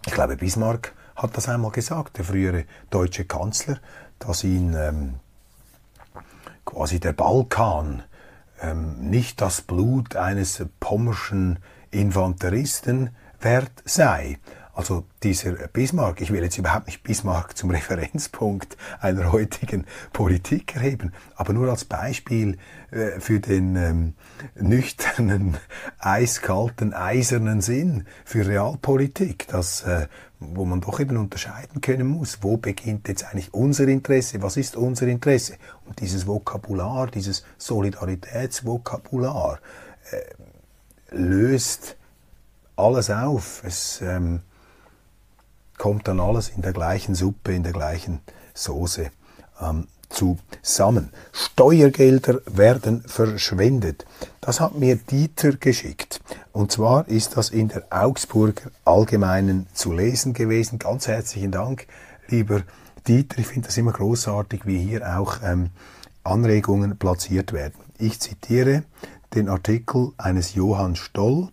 ich 0.06 0.12
glaube, 0.12 0.36
Bismarck 0.36 0.94
hat 1.16 1.36
das 1.36 1.48
einmal 1.48 1.72
gesagt, 1.72 2.18
der 2.18 2.24
frühere 2.24 2.64
deutsche 2.90 3.24
Kanzler, 3.24 3.78
dass 4.18 4.44
ihn 4.44 4.74
ähm, 4.74 5.14
quasi 6.64 7.00
der 7.00 7.12
Balkan 7.12 8.04
ähm, 8.60 9.10
nicht 9.10 9.40
das 9.40 9.60
Blut 9.60 10.16
eines 10.16 10.64
pommerschen 10.78 11.58
Infanteristen 11.90 13.10
wert 13.40 13.82
sei, 13.84 14.38
Also 14.74 15.04
dieser 15.22 15.52
Bismarck, 15.68 16.20
ich 16.20 16.32
will 16.32 16.42
jetzt 16.42 16.58
überhaupt 16.58 16.86
nicht 16.86 17.02
Bismarck 17.02 17.56
zum 17.56 17.70
Referenzpunkt 17.70 18.76
einer 19.00 19.32
heutigen 19.32 19.86
Politik 20.12 20.76
erheben, 20.76 21.12
aber 21.34 21.52
nur 21.52 21.68
als 21.68 21.84
Beispiel 21.84 22.58
äh, 22.90 23.20
für 23.20 23.40
den 23.40 23.76
ähm, 23.76 24.14
nüchternen, 24.54 25.56
eiskalten, 25.98 26.94
eisernen 26.94 27.60
Sinn 27.60 28.06
für 28.24 28.46
Realpolitik, 28.46 29.48
das, 29.48 29.82
äh, 29.82 30.06
wo 30.38 30.64
man 30.64 30.80
doch 30.80 31.00
eben 31.00 31.16
unterscheiden 31.16 31.80
können 31.80 32.06
muss, 32.06 32.38
wo 32.42 32.56
beginnt 32.56 33.08
jetzt 33.08 33.24
eigentlich 33.24 33.52
unser 33.52 33.88
Interesse, 33.88 34.40
was 34.42 34.56
ist 34.56 34.76
unser 34.76 35.08
Interesse? 35.08 35.56
Und 35.84 36.00
dieses 36.00 36.26
Vokabular, 36.26 37.08
dieses 37.08 37.44
Solidaritätsvokabular 37.58 39.58
äh, 40.10 41.14
löst 41.14 41.96
alles 42.76 43.10
auf. 43.10 43.62
Es 43.64 44.00
ähm, 44.00 44.40
kommt 45.80 46.08
dann 46.08 46.20
alles 46.20 46.50
in 46.50 46.60
der 46.60 46.74
gleichen 46.74 47.14
Suppe, 47.14 47.54
in 47.54 47.62
der 47.62 47.72
gleichen 47.72 48.20
Soße 48.52 49.10
ähm, 49.62 49.86
zusammen. 50.10 51.08
Steuergelder 51.32 52.42
werden 52.44 53.02
verschwendet. 53.06 54.04
Das 54.42 54.60
hat 54.60 54.74
mir 54.74 54.96
Dieter 54.96 55.52
geschickt. 55.52 56.20
Und 56.52 56.70
zwar 56.70 57.08
ist 57.08 57.38
das 57.38 57.48
in 57.48 57.68
der 57.68 57.84
Augsburger 57.88 58.70
Allgemeinen 58.84 59.68
zu 59.72 59.92
lesen 59.92 60.34
gewesen. 60.34 60.78
Ganz 60.78 61.08
herzlichen 61.08 61.50
Dank, 61.50 61.86
lieber 62.28 62.60
Dieter. 63.08 63.38
Ich 63.38 63.46
finde 63.46 63.68
das 63.68 63.78
immer 63.78 63.92
großartig, 63.92 64.66
wie 64.66 64.78
hier 64.78 65.18
auch 65.18 65.38
ähm, 65.42 65.70
Anregungen 66.24 66.98
platziert 66.98 67.54
werden. 67.54 67.80
Ich 67.96 68.20
zitiere 68.20 68.82
den 69.34 69.48
Artikel 69.48 70.12
eines 70.18 70.54
Johann 70.54 70.94
Stoll 70.94 71.48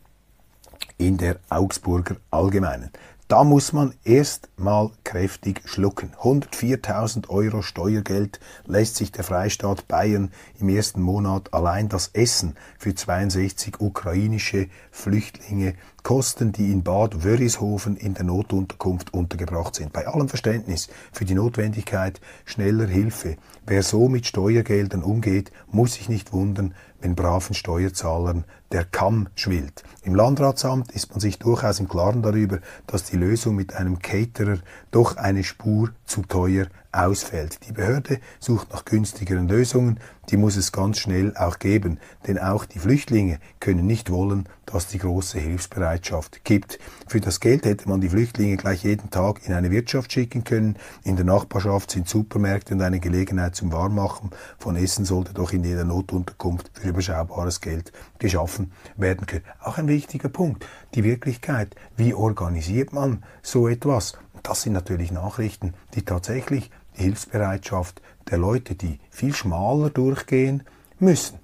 in 0.97 1.17
der 1.17 1.37
Augsburger 1.47 2.17
Allgemeinen. 2.29 2.91
Da 3.27 3.43
muss 3.43 3.73
man 3.73 3.93
erst 4.05 4.47
mal 4.55 4.89
kräftig 5.03 5.61
schlucken. 5.65 6.13
104.000 6.21 7.27
Euro 7.27 7.61
Steuergeld 7.61 8.39
lässt 8.65 8.95
sich 8.95 9.11
der 9.11 9.25
Freistaat 9.25 9.85
Bayern 9.89 10.31
im 10.61 10.69
ersten 10.69 11.01
Monat 11.01 11.53
allein 11.53 11.89
das 11.89 12.11
Essen 12.13 12.55
für 12.79 12.95
62 12.95 13.81
ukrainische 13.81 14.69
Flüchtlinge 14.91 15.75
kosten, 16.03 16.51
die 16.51 16.71
in 16.71 16.83
Bad 16.83 17.23
Wörishofen 17.23 17.97
in 17.97 18.13
der 18.13 18.23
Notunterkunft 18.23 19.13
untergebracht 19.13 19.75
sind. 19.75 19.93
Bei 19.93 20.07
allem 20.07 20.29
Verständnis 20.29 20.89
für 21.11 21.25
die 21.25 21.33
Notwendigkeit 21.33 22.21
schneller 22.45 22.87
Hilfe. 22.87 23.37
Wer 23.65 23.83
so 23.83 24.07
mit 24.07 24.25
Steuergeldern 24.25 25.03
umgeht, 25.03 25.51
muss 25.69 25.95
sich 25.95 26.09
nicht 26.09 26.33
wundern, 26.33 26.73
wenn 27.01 27.15
braven 27.15 27.53
Steuerzahlern 27.53 28.45
der 28.71 28.85
Kamm 28.85 29.27
schwillt. 29.35 29.83
Im 30.03 30.15
Landratsamt 30.15 30.91
ist 30.91 31.11
man 31.11 31.19
sich 31.19 31.39
durchaus 31.39 31.79
im 31.79 31.87
Klaren 31.87 32.21
darüber, 32.21 32.59
dass 32.87 33.03
die 33.03 33.17
Lösung 33.17 33.55
mit 33.55 33.73
einem 33.73 33.99
Caterer 33.99 34.59
doch 34.91 35.17
eine 35.17 35.43
Spur 35.43 35.91
zu 36.05 36.21
teuer 36.23 36.67
ausfällt. 36.91 37.67
Die 37.67 37.73
Behörde 37.73 38.19
sucht 38.39 38.71
nach 38.71 38.85
günstigeren 38.85 39.47
Lösungen, 39.47 39.99
die 40.29 40.37
muss 40.37 40.57
es 40.57 40.71
ganz 40.71 40.99
schnell 40.99 41.35
auch 41.37 41.59
geben, 41.59 41.99
denn 42.27 42.37
auch 42.37 42.65
die 42.65 42.79
Flüchtlinge 42.79 43.39
können 43.59 43.85
nicht 43.85 44.09
wollen, 44.09 44.49
dass 44.65 44.87
die 44.87 44.97
große 44.97 45.39
Hilfsbereitschaft 45.39 46.43
gibt. 46.43 46.79
Für 47.07 47.21
das 47.21 47.39
Geld 47.39 47.65
hätte 47.65 47.87
man 47.87 48.01
die 48.01 48.09
Flüchtlinge 48.09 48.57
gleich 48.57 48.83
jeden 48.83 49.09
Tag 49.09 49.47
in 49.47 49.53
eine 49.53 49.71
Wirtschaft 49.71 50.11
schicken 50.11 50.43
können. 50.43 50.75
In 51.03 51.15
der 51.15 51.23
Nachbarschaft 51.23 51.91
sind 51.91 52.09
Supermärkte 52.09 52.73
und 52.73 52.81
eine 52.81 52.99
Gelegenheit 52.99 53.55
zum 53.55 53.71
Warmmachen 53.71 54.31
von 54.57 54.75
Essen 54.75 55.05
sollte 55.05 55.33
doch 55.33 55.53
in 55.53 55.63
jeder 55.63 55.85
Notunterkunft 55.85 56.71
für 56.73 56.89
überschaubares 56.89 57.61
Geld 57.61 57.93
geschaffen 58.19 58.73
werden 58.97 59.25
können. 59.25 59.45
Auch 59.61 59.77
ein 59.77 59.87
wichtiger 59.87 60.29
Punkt. 60.29 60.65
Die 60.95 61.05
Wirklichkeit. 61.05 61.75
Wie 61.95 62.13
organisiert 62.13 62.91
man 62.91 63.23
so 63.41 63.69
etwas? 63.69 64.17
Das 64.47 64.61
sind 64.61 64.71
natürlich 64.71 65.11
Nachrichten, 65.11 65.73
die 65.93 66.03
tatsächlich 66.03 66.71
die 66.97 67.03
Hilfsbereitschaft 67.03 68.01
der 68.31 68.37
Leute, 68.37 68.75
die 68.75 68.97
viel 69.09 69.35
schmaler 69.35 69.89
durchgehen 69.89 70.63
müssen, 70.99 71.39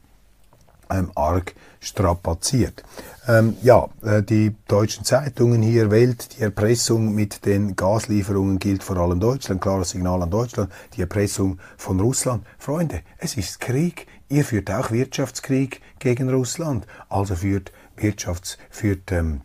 ähm, 0.89 1.11
arg 1.13 1.53
strapaziert. 1.81 2.81
Ähm, 3.27 3.57
ja, 3.61 3.89
äh, 4.03 4.23
die 4.23 4.55
deutschen 4.69 5.03
Zeitungen 5.03 5.61
hier, 5.61 5.91
Welt, 5.91 6.37
die 6.37 6.43
Erpressung 6.43 7.13
mit 7.13 7.45
den 7.45 7.75
Gaslieferungen 7.75 8.57
gilt 8.57 8.83
vor 8.83 8.95
allem 8.95 9.19
Deutschland, 9.19 9.59
klares 9.59 9.89
Signal 9.89 10.23
an 10.23 10.31
Deutschland, 10.31 10.71
die 10.95 11.01
Erpressung 11.01 11.59
von 11.75 11.99
Russland. 11.99 12.45
Freunde, 12.57 13.01
es 13.17 13.35
ist 13.35 13.59
Krieg, 13.59 14.07
ihr 14.29 14.45
führt 14.45 14.71
auch 14.71 14.91
Wirtschaftskrieg 14.91 15.81
gegen 15.99 16.29
Russland, 16.29 16.87
also 17.09 17.35
führt 17.35 17.73
Wirtschafts, 17.97 18.57
führt 18.69 19.11
ähm, 19.11 19.41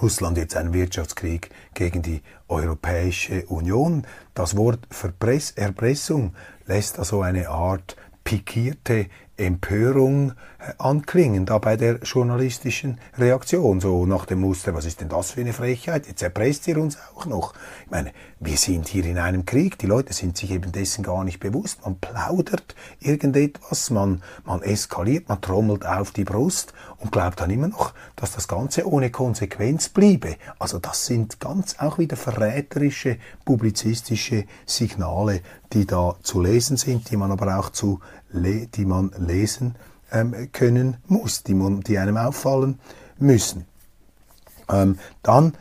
Russland 0.00 0.38
jetzt 0.38 0.56
einen 0.56 0.72
Wirtschaftskrieg 0.72 1.50
gegen 1.74 2.02
die 2.02 2.22
Europäische 2.48 3.46
Union. 3.46 4.06
Das 4.34 4.56
Wort 4.56 4.80
Verpress 4.90 5.50
Erpressung 5.52 6.34
lässt 6.66 6.98
also 6.98 7.22
eine 7.22 7.48
Art 7.48 7.96
pikierte 8.24 9.06
Empörung 9.36 10.32
äh, 10.58 10.72
anklingen, 10.78 11.46
da 11.46 11.58
bei 11.58 11.76
der 11.76 12.00
journalistischen 12.00 12.98
Reaktion, 13.16 13.80
so 13.80 14.04
nach 14.04 14.26
dem 14.26 14.40
Muster, 14.40 14.74
was 14.74 14.84
ist 14.84 15.00
denn 15.00 15.08
das 15.08 15.32
für 15.32 15.40
eine 15.40 15.52
Frechheit, 15.54 16.06
jetzt 16.06 16.22
erpresst 16.22 16.68
ihr 16.68 16.78
uns 16.78 16.98
auch 17.14 17.24
noch. 17.24 17.54
Ich 17.84 17.90
meine, 17.90 18.12
wir 18.40 18.56
sind 18.56 18.88
hier 18.88 19.04
in 19.06 19.18
einem 19.18 19.46
Krieg, 19.46 19.78
die 19.78 19.86
Leute 19.86 20.12
sind 20.12 20.36
sich 20.36 20.50
eben 20.50 20.70
dessen 20.70 21.02
gar 21.02 21.24
nicht 21.24 21.40
bewusst, 21.40 21.80
man 21.84 21.98
plaudert 21.98 22.74
irgendetwas, 23.00 23.90
man, 23.90 24.22
man 24.44 24.62
eskaliert, 24.62 25.28
man 25.28 25.40
trommelt 25.40 25.86
auf 25.86 26.10
die 26.10 26.24
Brust 26.24 26.74
und 26.98 27.10
glaubt 27.10 27.40
dann 27.40 27.50
immer 27.50 27.68
noch, 27.68 27.94
dass 28.16 28.32
das 28.32 28.48
Ganze 28.48 28.86
ohne 28.86 29.10
Konsequenz 29.10 29.88
bliebe. 29.88 30.36
Also 30.58 30.78
das 30.78 31.06
sind 31.06 31.40
ganz 31.40 31.76
auch 31.78 31.98
wieder 31.98 32.16
verräterische, 32.16 33.16
publizistische 33.44 34.44
Signale, 34.66 35.40
die 35.72 35.86
da 35.86 36.16
zu 36.22 36.40
lesen 36.40 36.76
sind, 36.76 37.10
die 37.10 37.16
man 37.16 37.32
aber 37.32 37.58
auch 37.58 37.70
zu 37.70 38.00
die 38.32 38.84
man 38.84 39.12
lesen 39.18 39.76
ähm, 40.10 40.50
können 40.52 40.96
muss, 41.06 41.42
die, 41.42 41.54
man, 41.54 41.80
die 41.80 41.98
einem 41.98 42.16
auffallen 42.16 42.78
müssen. 43.18 43.66
Ähm, 44.70 44.98
dann 45.22 45.54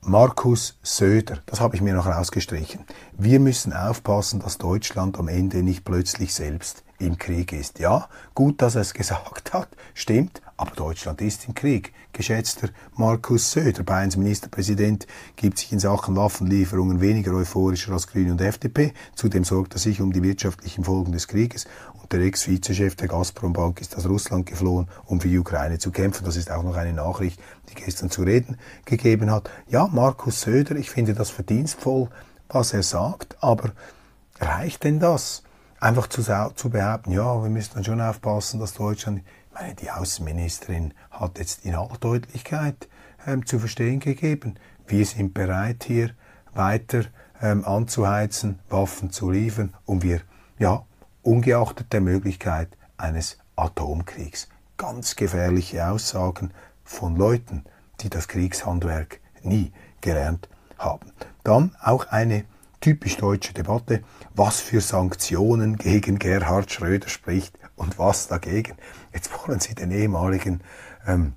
Markus 0.00 0.78
Söder, 0.82 1.38
das 1.46 1.60
habe 1.60 1.76
ich 1.76 1.82
mir 1.82 1.94
noch 1.94 2.06
rausgestrichen. 2.06 2.84
Wir 3.16 3.38
müssen 3.38 3.72
aufpassen, 3.72 4.40
dass 4.40 4.58
Deutschland 4.58 5.18
am 5.18 5.28
Ende 5.28 5.62
nicht 5.62 5.84
plötzlich 5.84 6.34
selbst 6.34 6.82
im 7.02 7.18
Krieg 7.18 7.52
ist. 7.52 7.78
Ja, 7.78 8.08
gut, 8.34 8.62
dass 8.62 8.74
er 8.74 8.82
es 8.82 8.94
gesagt 8.94 9.52
hat, 9.52 9.68
stimmt, 9.94 10.40
aber 10.56 10.74
Deutschland 10.74 11.20
ist 11.20 11.46
im 11.46 11.54
Krieg. 11.54 11.92
Geschätzter 12.12 12.68
Markus 12.94 13.52
Söder, 13.52 13.82
Bayerns 13.82 14.16
Ministerpräsident, 14.16 15.06
gibt 15.36 15.58
sich 15.58 15.72
in 15.72 15.78
Sachen 15.78 16.16
Waffenlieferungen 16.16 17.00
weniger 17.00 17.32
euphorischer 17.32 17.92
als 17.92 18.06
Grüne 18.06 18.32
und 18.32 18.40
FDP. 18.40 18.92
Zudem 19.14 19.44
sorgt 19.44 19.74
er 19.74 19.78
sich 19.78 20.00
um 20.00 20.12
die 20.12 20.22
wirtschaftlichen 20.22 20.84
Folgen 20.84 21.12
des 21.12 21.28
Krieges 21.28 21.66
der 22.12 22.20
Ex-Vizechef 22.20 22.94
der 22.94 23.08
Gazprom-Bank 23.08 23.80
ist 23.80 23.96
aus 23.96 24.06
Russland 24.06 24.46
geflohen, 24.46 24.88
um 25.06 25.20
für 25.20 25.28
die 25.28 25.38
Ukraine 25.38 25.78
zu 25.78 25.90
kämpfen. 25.90 26.24
Das 26.24 26.36
ist 26.36 26.50
auch 26.50 26.62
noch 26.62 26.76
eine 26.76 26.92
Nachricht, 26.92 27.40
die 27.70 27.74
gestern 27.74 28.10
zu 28.10 28.22
reden 28.22 28.58
gegeben 28.84 29.30
hat. 29.30 29.50
Ja, 29.68 29.88
Markus 29.90 30.42
Söder, 30.42 30.76
ich 30.76 30.90
finde 30.90 31.14
das 31.14 31.30
verdienstvoll, 31.30 32.08
was 32.48 32.74
er 32.74 32.82
sagt, 32.82 33.36
aber 33.42 33.72
reicht 34.40 34.84
denn 34.84 35.00
das? 35.00 35.42
Einfach 35.82 36.06
zu, 36.06 36.22
zu 36.22 36.70
behaupten, 36.70 37.10
ja, 37.10 37.42
wir 37.42 37.50
müssen 37.50 37.74
dann 37.74 37.82
schon 37.82 38.00
aufpassen, 38.00 38.60
dass 38.60 38.74
Deutschland, 38.74 39.18
ich 39.18 39.52
meine, 39.52 39.74
die 39.74 39.90
Außenministerin 39.90 40.94
hat 41.10 41.40
jetzt 41.40 41.64
in 41.64 41.74
aller 41.74 41.98
Deutlichkeit 41.98 42.88
ähm, 43.26 43.44
zu 43.44 43.58
verstehen 43.58 43.98
gegeben, 43.98 44.54
wir 44.86 45.04
sind 45.04 45.34
bereit, 45.34 45.82
hier 45.82 46.10
weiter 46.54 47.06
ähm, 47.40 47.64
anzuheizen, 47.64 48.60
Waffen 48.68 49.10
zu 49.10 49.32
liefern 49.32 49.74
und 49.84 50.04
wir, 50.04 50.20
ja, 50.60 50.84
ungeachtet 51.22 51.92
der 51.92 52.00
Möglichkeit 52.00 52.68
eines 52.96 53.38
Atomkriegs. 53.56 54.48
Ganz 54.76 55.16
gefährliche 55.16 55.88
Aussagen 55.88 56.52
von 56.84 57.16
Leuten, 57.16 57.64
die 58.02 58.08
das 58.08 58.28
Kriegshandwerk 58.28 59.18
nie 59.42 59.72
gelernt 60.00 60.48
haben. 60.78 61.10
Dann 61.42 61.74
auch 61.82 62.06
eine 62.06 62.44
typisch 62.82 63.16
deutsche 63.16 63.54
Debatte, 63.54 64.02
was 64.34 64.60
für 64.60 64.80
Sanktionen 64.80 65.76
gegen 65.76 66.18
Gerhard 66.18 66.70
Schröder 66.70 67.08
spricht 67.08 67.58
und 67.76 67.98
was 67.98 68.28
dagegen. 68.28 68.76
Jetzt 69.12 69.30
wollen 69.46 69.60
Sie 69.60 69.74
den 69.74 69.90
ehemaligen 69.90 70.62
ähm, 71.06 71.34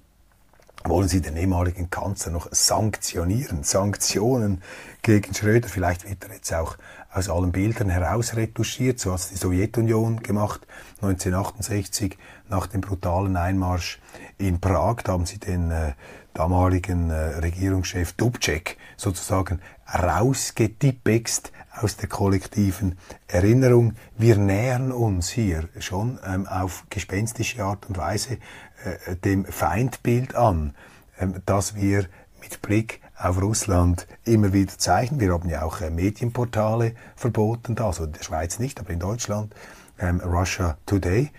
wollen 0.88 1.08
Sie 1.08 1.22
den 1.22 1.36
ehemaligen 1.36 1.90
Kanzler 1.90 2.32
noch 2.32 2.48
sanktionieren, 2.52 3.64
Sanktionen 3.64 4.62
gegen 5.02 5.34
Schröder. 5.34 5.68
Vielleicht 5.68 6.08
wird 6.08 6.24
er 6.24 6.34
jetzt 6.36 6.54
auch 6.54 6.78
aus 7.12 7.30
allen 7.30 7.52
Bildern 7.52 7.90
herausretuschiert. 7.90 9.00
So 9.00 9.12
hat 9.12 9.22
es 9.22 9.30
die 9.30 9.36
Sowjetunion 9.36 10.22
gemacht 10.22 10.68
1968 11.02 12.18
nach 12.50 12.68
dem 12.68 12.82
brutalen 12.82 13.36
Einmarsch 13.36 14.00
in 14.38 14.60
Prag. 14.60 14.98
Da 15.04 15.14
haben 15.14 15.26
sie 15.26 15.40
den 15.40 15.72
äh, 15.72 15.94
damaligen 16.34 17.10
äh, 17.10 17.38
Regierungschef 17.38 18.14
Dubček 18.14 18.78
sozusagen 18.98 19.62
rausgetippext 19.92 21.52
aus 21.82 21.98
der 21.98 22.10
kollektiven 22.10 22.98
Erinnerung. 23.28 23.94
Wir 24.18 24.38
nähern 24.38 24.92
uns 24.92 25.30
hier 25.30 25.70
schon 25.80 26.20
ähm, 26.26 26.48
auf 26.48 26.86
gespenstische 26.90 27.64
Art 27.64 27.88
und 27.88 27.98
Weise 27.98 28.38
äh, 28.84 29.16
dem 29.16 29.46
Feindbild 29.46 30.36
an, 30.36 30.76
ähm, 31.20 31.42
dass 31.46 31.76
wir 31.76 32.08
mit 32.42 32.62
Blick 32.62 33.02
auf 33.18 33.42
Russland 33.42 34.08
immer 34.24 34.54
wieder 34.54 34.78
zeichnen. 34.78 35.20
Wir 35.20 35.34
haben 35.34 35.50
ja 35.50 35.64
auch 35.64 35.82
äh, 35.82 35.90
Medienportale 35.90 36.94
verboten, 37.16 37.78
also 37.80 38.06
in 38.06 38.14
der 38.14 38.24
Schweiz 38.24 38.60
nicht, 38.60 38.80
aber 38.80 38.92
in 38.92 39.00
Deutschland. 39.00 39.54
Ähm, 39.98 40.20
Russia 40.20 40.78
Today. 40.86 41.32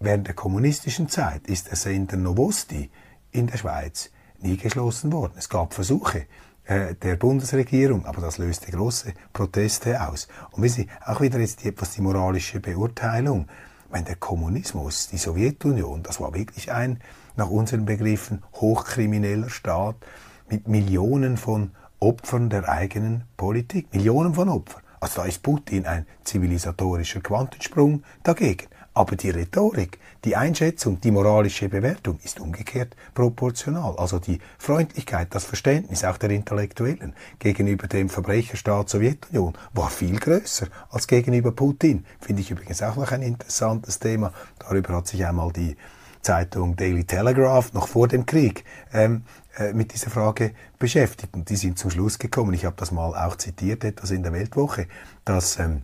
Während 0.00 0.26
der 0.26 0.34
kommunistischen 0.34 1.08
Zeit 1.08 1.46
ist 1.46 1.68
der 1.68 1.76
Sender 1.76 2.16
Novosti 2.16 2.90
in 3.30 3.46
der 3.46 3.58
Schweiz 3.58 4.10
nie 4.40 4.56
geschlossen 4.56 5.12
worden. 5.12 5.34
Es 5.36 5.48
gab 5.48 5.74
Versuche 5.74 6.18
äh, 6.18 6.26
der 6.68 7.16
Bundesregierung, 7.16 8.06
aber 8.06 8.20
das 8.20 8.38
löste 8.38 8.70
große 8.70 9.14
Proteste 9.32 10.00
aus. 10.06 10.28
Und 10.52 10.62
wissen 10.62 10.82
Sie, 10.82 10.88
auch 11.04 11.20
wieder 11.20 11.38
jetzt 11.38 11.64
etwas 11.64 11.92
die 11.92 12.02
moralische 12.02 12.60
Beurteilung. 12.60 13.48
Wenn 13.90 14.04
der 14.04 14.16
Kommunismus, 14.16 15.08
die 15.08 15.18
Sowjetunion, 15.18 16.02
das 16.02 16.20
war 16.20 16.32
wirklich 16.34 16.72
ein, 16.72 17.00
nach 17.36 17.50
unseren 17.50 17.84
Begriffen, 17.84 18.42
hochkrimineller 18.54 19.50
Staat 19.50 19.96
mit 20.48 20.68
Millionen 20.68 21.36
von 21.36 21.72
Opfern 21.98 22.48
der 22.48 22.68
eigenen 22.68 23.24
Politik. 23.36 23.92
Millionen 23.92 24.34
von 24.34 24.48
Opfern. 24.48 24.82
Also 25.00 25.22
da 25.22 25.26
ist 25.26 25.42
Putin 25.42 25.84
ein 25.84 26.06
zivilisatorischer 26.24 27.20
Quantensprung 27.20 28.04
dagegen. 28.22 28.66
Aber 28.94 29.16
die 29.16 29.30
Rhetorik, 29.30 29.98
die 30.24 30.36
Einschätzung, 30.36 31.00
die 31.00 31.10
moralische 31.10 31.68
Bewertung 31.68 32.18
ist 32.22 32.40
umgekehrt 32.40 32.94
proportional. 33.14 33.96
Also 33.96 34.18
die 34.18 34.38
Freundlichkeit, 34.58 35.28
das 35.34 35.44
Verständnis 35.44 36.04
auch 36.04 36.18
der 36.18 36.30
Intellektuellen 36.30 37.14
gegenüber 37.38 37.88
dem 37.88 38.10
Verbrecherstaat 38.10 38.90
Sowjetunion 38.90 39.54
war 39.72 39.90
viel 39.90 40.18
größer 40.18 40.66
als 40.90 41.06
gegenüber 41.06 41.52
Putin. 41.52 42.04
Finde 42.20 42.42
ich 42.42 42.50
übrigens 42.50 42.82
auch 42.82 42.96
noch 42.96 43.12
ein 43.12 43.22
interessantes 43.22 43.98
Thema. 43.98 44.32
Darüber 44.58 44.96
hat 44.96 45.08
sich 45.08 45.24
einmal 45.24 45.52
die 45.52 45.76
Zeitung 46.22 46.76
Daily 46.76 47.04
Telegraph 47.04 47.72
noch 47.72 47.88
vor 47.88 48.08
dem 48.08 48.26
Krieg 48.26 48.64
ähm, 48.92 49.24
äh, 49.58 49.72
mit 49.72 49.92
dieser 49.92 50.10
Frage 50.10 50.52
beschäftigt. 50.78 51.34
Und 51.34 51.50
die 51.50 51.56
sind 51.56 51.78
zum 51.78 51.90
Schluss 51.90 52.18
gekommen, 52.18 52.54
ich 52.54 52.64
habe 52.64 52.76
das 52.78 52.92
mal 52.92 53.14
auch 53.14 53.36
zitiert, 53.36 53.84
etwas 53.84 54.10
in 54.10 54.22
der 54.22 54.32
Weltwoche, 54.32 54.86
dass, 55.24 55.58
ähm, 55.58 55.82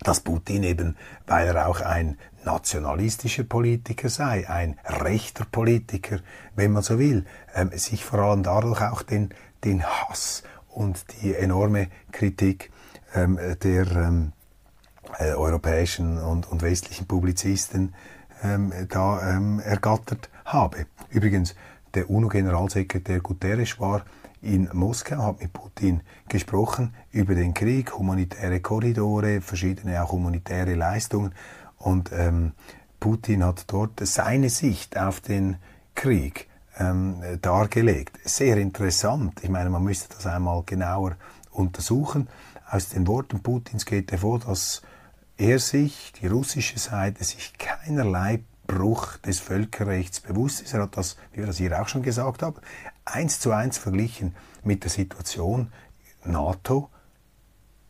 dass 0.00 0.20
Putin 0.20 0.62
eben, 0.62 0.96
weil 1.26 1.48
er 1.48 1.68
auch 1.68 1.80
ein 1.80 2.18
nationalistischer 2.44 3.44
Politiker 3.44 4.08
sei, 4.08 4.48
ein 4.48 4.78
rechter 4.84 5.44
Politiker, 5.50 6.20
wenn 6.54 6.72
man 6.72 6.82
so 6.82 6.98
will, 6.98 7.24
ähm, 7.54 7.70
sich 7.76 8.04
vor 8.04 8.20
allem 8.20 8.42
dadurch 8.42 8.80
auch 8.82 9.02
den, 9.02 9.30
den 9.64 9.84
Hass 9.84 10.42
und 10.68 11.04
die 11.22 11.34
enorme 11.34 11.88
Kritik 12.10 12.70
ähm, 13.14 13.38
der 13.62 13.90
ähm, 13.92 14.32
äh, 15.18 15.32
europäischen 15.32 16.18
und, 16.18 16.50
und 16.50 16.62
westlichen 16.62 17.06
Publizisten 17.06 17.94
da 18.88 19.20
ergattert 19.60 20.28
habe. 20.44 20.86
Übrigens, 21.10 21.54
der 21.94 22.10
UNO-Generalsekretär 22.10 23.20
Guterres 23.20 23.78
war 23.78 24.04
in 24.42 24.68
Moskau, 24.72 25.22
hat 25.22 25.40
mit 25.40 25.52
Putin 25.52 26.00
gesprochen 26.28 26.92
über 27.12 27.34
den 27.34 27.54
Krieg, 27.54 27.96
humanitäre 27.96 28.60
Korridore, 28.60 29.40
verschiedene 29.40 30.02
auch 30.02 30.12
humanitäre 30.12 30.74
Leistungen. 30.74 31.32
Und 31.82 32.10
ähm, 32.12 32.52
Putin 33.00 33.44
hat 33.44 33.64
dort 33.66 34.00
seine 34.06 34.48
Sicht 34.48 34.96
auf 34.96 35.20
den 35.20 35.56
Krieg 35.94 36.48
ähm, 36.78 37.20
dargelegt. 37.42 38.18
Sehr 38.24 38.56
interessant. 38.56 39.42
Ich 39.42 39.50
meine, 39.50 39.70
man 39.70 39.82
müsste 39.82 40.14
das 40.14 40.26
einmal 40.26 40.62
genauer 40.64 41.16
untersuchen. 41.50 42.28
Aus 42.70 42.88
den 42.88 43.06
Worten 43.06 43.42
Putins 43.42 43.84
geht 43.84 44.12
hervor, 44.12 44.38
dass 44.38 44.82
er 45.36 45.58
sich, 45.58 46.12
die 46.20 46.28
russische 46.28 46.78
Seite, 46.78 47.24
sich 47.24 47.52
keinerlei 47.58 48.44
Bruch 48.66 49.18
des 49.18 49.40
Völkerrechts 49.40 50.20
bewusst 50.20 50.62
ist. 50.62 50.72
Er 50.72 50.82
hat 50.82 50.96
das, 50.96 51.16
wie 51.32 51.38
wir 51.38 51.46
das 51.46 51.58
hier 51.58 51.80
auch 51.82 51.88
schon 51.88 52.02
gesagt 52.02 52.42
haben, 52.42 52.56
eins 53.04 53.40
zu 53.40 53.50
eins 53.50 53.76
verglichen 53.76 54.34
mit 54.62 54.84
der 54.84 54.90
Situation 54.90 55.72
NATO, 56.24 56.88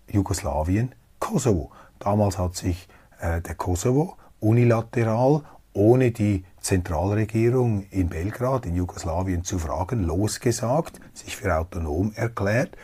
Jugoslawien, 0.09 0.94
Kosovo. 1.18 1.70
Damals 1.98 2.38
hat 2.38 2.57
sich 2.57 2.88
der 3.22 3.54
Kosovo 3.54 4.16
unilateral, 4.40 5.42
ohne 5.72 6.11
die 6.11 6.44
Zentralregierung 6.61 7.87
in 7.90 8.08
Belgrad, 8.08 8.66
in 8.66 8.76
Jugoslawien 8.76 9.44
zu 9.44 9.58
fragen, 9.58 10.02
losgesagt, 10.02 11.00
sich 11.14 11.37
für 11.37 11.56
autonom 11.56 12.12
erklärt, 12.14 12.76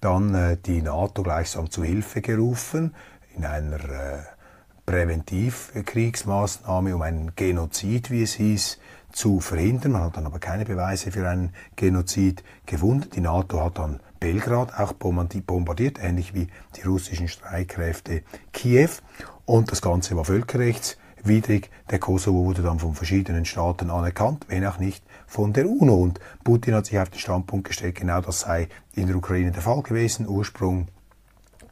dann 0.00 0.34
äh, 0.34 0.56
die 0.56 0.82
NATO 0.82 1.22
gleichsam 1.22 1.70
zu 1.70 1.82
Hilfe 1.82 2.20
gerufen 2.20 2.94
in 3.36 3.44
einer 3.44 3.76
äh, 3.76 4.18
Präventivkriegsmaßnahme, 4.84 6.94
um 6.94 7.02
einen 7.02 7.34
Genozid, 7.34 8.10
wie 8.10 8.22
es 8.22 8.34
hieß, 8.34 8.78
zu 9.10 9.40
verhindern. 9.40 9.92
Man 9.92 10.02
hat 10.02 10.16
dann 10.16 10.26
aber 10.26 10.38
keine 10.38 10.64
Beweise 10.64 11.10
für 11.10 11.28
einen 11.28 11.52
Genozid 11.74 12.44
gefunden. 12.66 13.10
Die 13.14 13.20
NATO 13.20 13.64
hat 13.64 13.78
dann 13.78 14.00
Belgrad 14.20 14.78
auch 14.78 14.92
bombardiert, 14.92 15.98
ähnlich 16.00 16.34
wie 16.34 16.48
die 16.76 16.82
russischen 16.82 17.28
Streitkräfte 17.28 18.22
Kiew. 18.52 18.90
Und 19.46 19.70
das 19.70 19.80
Ganze 19.80 20.16
war 20.16 20.24
völkerrechtswidrig. 20.24 21.70
Der 21.90 22.00
Kosovo 22.00 22.44
wurde 22.44 22.62
dann 22.62 22.80
von 22.80 22.94
verschiedenen 22.94 23.44
Staaten 23.44 23.90
anerkannt, 23.90 24.44
wenn 24.48 24.66
auch 24.66 24.78
nicht 24.78 25.04
von 25.26 25.52
der 25.52 25.68
UNO. 25.68 25.94
Und 25.94 26.20
Putin 26.42 26.74
hat 26.74 26.86
sich 26.86 26.98
auf 26.98 27.10
den 27.10 27.20
Standpunkt 27.20 27.68
gestellt, 27.68 27.94
genau 27.94 28.20
das 28.20 28.40
sei 28.40 28.68
in 28.94 29.06
der 29.06 29.16
Ukraine 29.16 29.52
der 29.52 29.62
Fall 29.62 29.82
gewesen. 29.82 30.28
Ursprung 30.28 30.88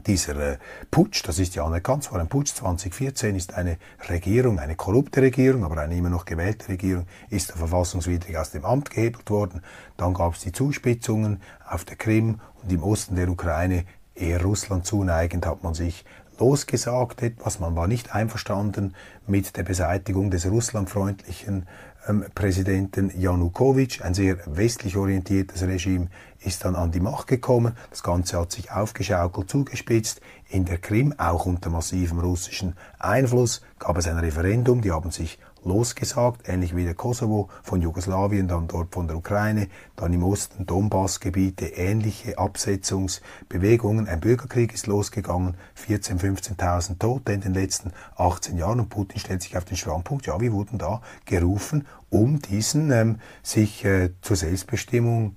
dieser 0.07 0.53
äh, 0.53 0.59
Putsch, 0.91 1.27
das 1.27 1.39
ist 1.39 1.55
ja 1.55 1.65
anerkannt, 1.65 2.05
es 2.05 2.13
war 2.13 2.21
ein 2.21 2.29
Putsch 2.29 2.55
2014, 2.55 3.35
ist 3.37 3.55
eine 3.55 3.79
Regierung, 4.09 4.59
eine 4.59 4.77
korrupte 4.77 5.23
Regierung, 5.23 5.65
aber 5.65 5.81
eine 5.81 5.97
immer 5.97 6.11
noch 6.11 6.27
gewählte 6.27 6.69
Regierung, 6.69 7.07
ist 7.31 7.53
verfassungswidrig 7.53 8.37
aus 8.37 8.51
dem 8.51 8.65
Amt 8.65 8.91
gehebelt 8.91 9.29
worden. 9.31 9.63
Dann 9.97 10.15
gab 10.15 10.35
es 10.35 10.41
die 10.41 10.53
Zuspitzungen 10.53 11.41
auf 11.67 11.85
der 11.85 11.97
Krim 11.97 12.41
und 12.63 12.71
im 12.71 12.83
Osten 12.83 13.17
der 13.17 13.29
Ukraine, 13.29 13.85
eher 14.15 14.43
Russland 14.43 14.87
zuneigend, 14.87 15.47
hat 15.47 15.63
man 15.65 15.75
sich 15.75 16.05
losgesagt 16.39 17.23
etwas. 17.23 17.61
Man 17.61 17.77
war 17.77 17.87
nicht 17.87 18.15
einverstanden 18.15 18.95
mit 19.27 19.57
der 19.57 19.63
Beseitigung 19.63 20.31
des 20.31 20.47
russlandfreundlichen 20.47 21.67
ähm, 22.07 22.25
Präsidenten 22.35 23.11
Janukowitsch, 23.19 24.03
ein 24.03 24.15
sehr 24.15 24.39
westlich 24.47 24.97
orientiertes 24.97 25.63
Regime, 25.63 26.09
ist 26.41 26.65
dann 26.65 26.77
an 26.77 26.91
die 26.91 27.01
Macht 27.01 27.27
gekommen. 27.27 27.75
Das 27.91 28.03
Ganze 28.03 28.39
hat 28.39 28.53
sich 28.53 28.71
aufgeschaukelt, 28.71 29.49
zugespitzt. 29.49 30.21
In 30.49 30.65
der 30.65 30.79
Krim, 30.79 31.15
auch 31.19 31.47
unter 31.47 31.71
massivem 31.71 32.19
russischen 32.19 32.77
Einfluss, 32.99 33.63
gab 33.79 33.97
es 33.97 34.07
ein 34.07 34.19
Referendum. 34.19 34.83
Die 34.83 34.93
haben 34.93 35.11
sich 35.11 35.39
losgesagt, 35.65 36.49
ähnlich 36.49 36.77
wie 36.77 36.85
der 36.85 36.95
Kosovo 36.95 37.49
von 37.63 37.81
Jugoslawien, 37.81 38.49
dann 38.49 38.69
dort 38.69 38.93
von 38.93 39.09
der 39.09 39.17
Ukraine, 39.17 39.69
dann 39.97 40.13
im 40.13 40.23
Osten 40.23 40.67
Donbassgebiete, 40.67 41.67
ähnliche 41.67 42.39
Absetzungsbewegungen. 42.39 44.07
Ein 44.07 44.21
Bürgerkrieg 44.21 44.75
ist 44.75 44.87
losgegangen, 44.87 45.57
14.000, 45.89 46.57
15.000 46.57 46.99
Tote 46.99 47.33
in 47.33 47.41
den 47.41 47.55
letzten 47.55 47.93
18 48.17 48.57
Jahren 48.57 48.81
und 48.81 48.89
Putin 48.91 49.19
stellt 49.19 49.43
sich 49.43 49.57
auf 49.57 49.65
den 49.65 49.77
Standpunkt, 49.77 50.27
ja, 50.27 50.41
wir 50.41 50.53
wurden 50.53 50.79
da 50.79 51.01
gerufen, 51.25 51.87
um 52.11 52.41
diesen 52.41 52.91
ähm, 52.93 53.19
sich 53.43 53.85
äh, 53.85 54.11
zur 54.21 54.37
Selbstbestimmung 54.37 55.37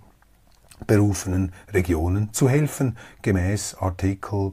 berufenen 0.85 1.53
Regionen 1.73 2.33
zu 2.33 2.47
helfen, 2.49 2.97
gemäß 3.21 3.75
Artikel 3.79 4.51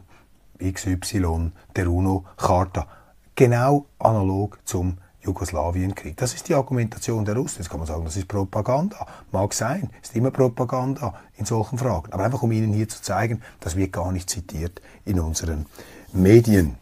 XY 0.62 1.52
der 1.76 1.90
UNO-Charta. 1.90 2.86
Genau 3.34 3.86
analog 3.98 4.58
zum 4.64 4.98
Jugoslawienkrieg. 5.24 6.16
Das 6.16 6.34
ist 6.34 6.48
die 6.48 6.54
Argumentation 6.54 7.24
der 7.24 7.36
Russen. 7.36 7.58
Jetzt 7.58 7.70
kann 7.70 7.78
man 7.78 7.86
sagen, 7.86 8.04
das 8.04 8.16
ist 8.16 8.28
Propaganda. 8.28 9.06
Mag 9.32 9.54
sein, 9.54 9.90
ist 10.02 10.14
immer 10.14 10.30
Propaganda 10.30 11.14
in 11.36 11.44
solchen 11.44 11.78
Fragen. 11.78 12.12
Aber 12.12 12.24
einfach 12.24 12.42
um 12.42 12.52
Ihnen 12.52 12.72
hier 12.72 12.88
zu 12.88 13.02
zeigen, 13.02 13.42
das 13.60 13.76
wird 13.76 13.92
gar 13.92 14.12
nicht 14.12 14.30
zitiert 14.30 14.80
in 15.04 15.18
unseren 15.18 15.66
Medien. 16.12 16.76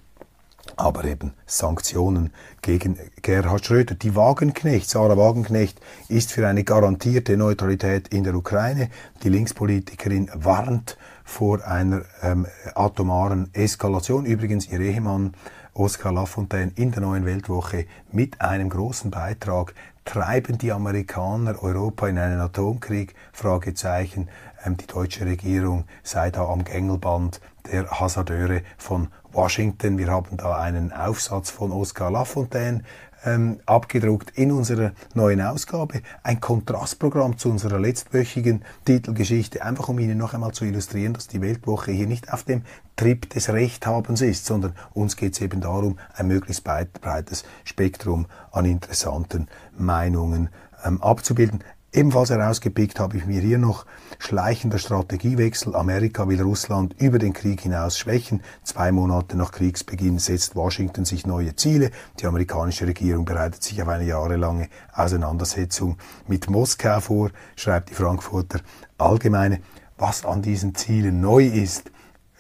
Aber 0.76 1.05
eben 1.05 1.33
Sanktionen 1.44 2.33
gegen 2.62 2.98
Gerhard 3.20 3.66
Schröder. 3.66 3.94
Die 3.94 4.14
Wagenknecht, 4.14 4.88
Sarah 4.88 5.16
Wagenknecht, 5.16 5.81
ist 6.09 6.33
für 6.33 6.46
eine 6.46 6.64
garantierte 6.64 7.37
Neutralität 7.37 8.09
in 8.09 8.24
der 8.24 8.35
Ukraine. 8.35 8.88
Die 9.22 9.28
Linkspolitikerin 9.28 10.31
warnt 10.35 10.96
vor 11.24 11.66
einer 11.66 12.02
ähm, 12.22 12.46
atomaren 12.74 13.50
Eskalation. 13.54 14.24
Übrigens, 14.24 14.68
ihr 14.68 14.80
Ehemann 14.80 15.35
Oskar 15.74 16.12
Lafontaine 16.12 16.72
in 16.76 16.90
der 16.90 17.00
Neuen 17.00 17.24
Weltwoche 17.24 17.87
mit 18.11 18.40
einem 18.40 18.68
großen 18.68 19.11
Beitrag. 19.11 19.74
Treiben 20.04 20.58
die 20.58 20.72
Amerikaner 20.72 21.62
Europa 21.62 22.08
in 22.08 22.18
einen 22.18 22.40
Atomkrieg? 22.40 23.14
Fragezeichen. 23.32 24.28
Ähm, 24.64 24.76
die 24.76 24.87
deutsche 24.87 25.24
Regierung 25.24 25.85
sei 26.02 26.30
da 26.30 26.44
am 26.46 26.64
Gängelband 26.64 27.40
der 27.70 27.90
Hasardeure 27.90 28.62
von 28.76 29.08
Washington. 29.32 29.96
Wir 29.96 30.08
haben 30.08 30.37
da 30.37 30.58
einen 30.61 30.92
Aufsatz 30.92 31.50
von 31.50 31.72
Oskar 31.72 32.11
Lafontaine 32.11 32.82
ähm, 33.24 33.61
abgedruckt 33.66 34.30
in 34.37 34.52
unserer 34.52 34.92
neuen 35.14 35.40
Ausgabe. 35.40 36.02
Ein 36.22 36.40
Kontrastprogramm 36.40 37.38
zu 37.38 37.51
unserer 37.51 37.78
letztwöchigen 37.78 38.64
Titelgeschichte, 38.84 39.62
einfach 39.62 39.88
um 39.88 39.99
Ihnen 39.99 40.18
noch 40.18 40.34
einmal 40.34 40.53
zu 40.53 40.64
illustrieren, 40.64 41.14
dass 41.14 41.28
die 41.28 41.40
Weltwoche 41.40 41.92
hier 41.92 42.07
nicht 42.07 42.32
auf 42.32 42.42
dem 42.44 42.62
Trip 42.97 43.28
des 43.30 43.49
Rechthabens 43.49 44.20
ist, 44.20 44.47
sondern 44.47 44.74
uns 44.92 45.16
geht 45.16 45.34
es 45.34 45.40
eben 45.40 45.61
darum, 45.61 45.99
ein 46.14 46.28
möglichst 46.28 46.64
breites 46.64 47.44
Spektrum 47.64 48.26
an 48.51 48.64
interessanten 48.64 49.49
Meinungen 49.76 50.51
ähm, 50.84 51.03
abzubilden. 51.03 51.64
Ebenfalls 51.95 52.30
herausgepickt 52.30 52.99
habe 52.99 53.18
ich 53.18 53.26
mir 53.26 53.43
hier 53.43 53.59
noch 53.59 53.84
schleichender 54.18 54.78
Strategiewechsel. 54.78 55.76
Amerika 55.76 56.26
will 56.26 56.40
Russland 56.40 56.95
über 56.99 57.18
den 57.18 57.34
Krieg 57.34 57.61
hinaus 57.61 57.99
schwächen. 57.99 58.43
Zwei 58.62 58.90
Monate 58.93 59.36
nach 59.36 59.53
Kriegsbeginn 59.53 60.18
setzt 60.18 60.57
Washington 60.57 61.05
sich 61.05 61.26
neue 61.26 61.55
Ziele. 61.55 61.90
Die 62.18 62.24
amerikanische 62.24 62.86
Regierung 62.86 63.26
bereitet 63.26 63.62
sich 63.62 63.82
auf 63.82 63.88
eine 63.88 64.05
jahrelange 64.05 64.70
Auseinandersetzung 64.95 65.99
mit 66.26 66.49
Moskau 66.49 66.99
vor, 67.01 67.30
schreibt 67.57 67.90
die 67.90 67.95
Frankfurter 67.95 68.61
Allgemeine. 68.97 69.61
Was 69.99 70.24
an 70.24 70.40
diesen 70.40 70.74
Zielen 70.74 71.20
neu 71.20 71.45
ist, 71.45 71.90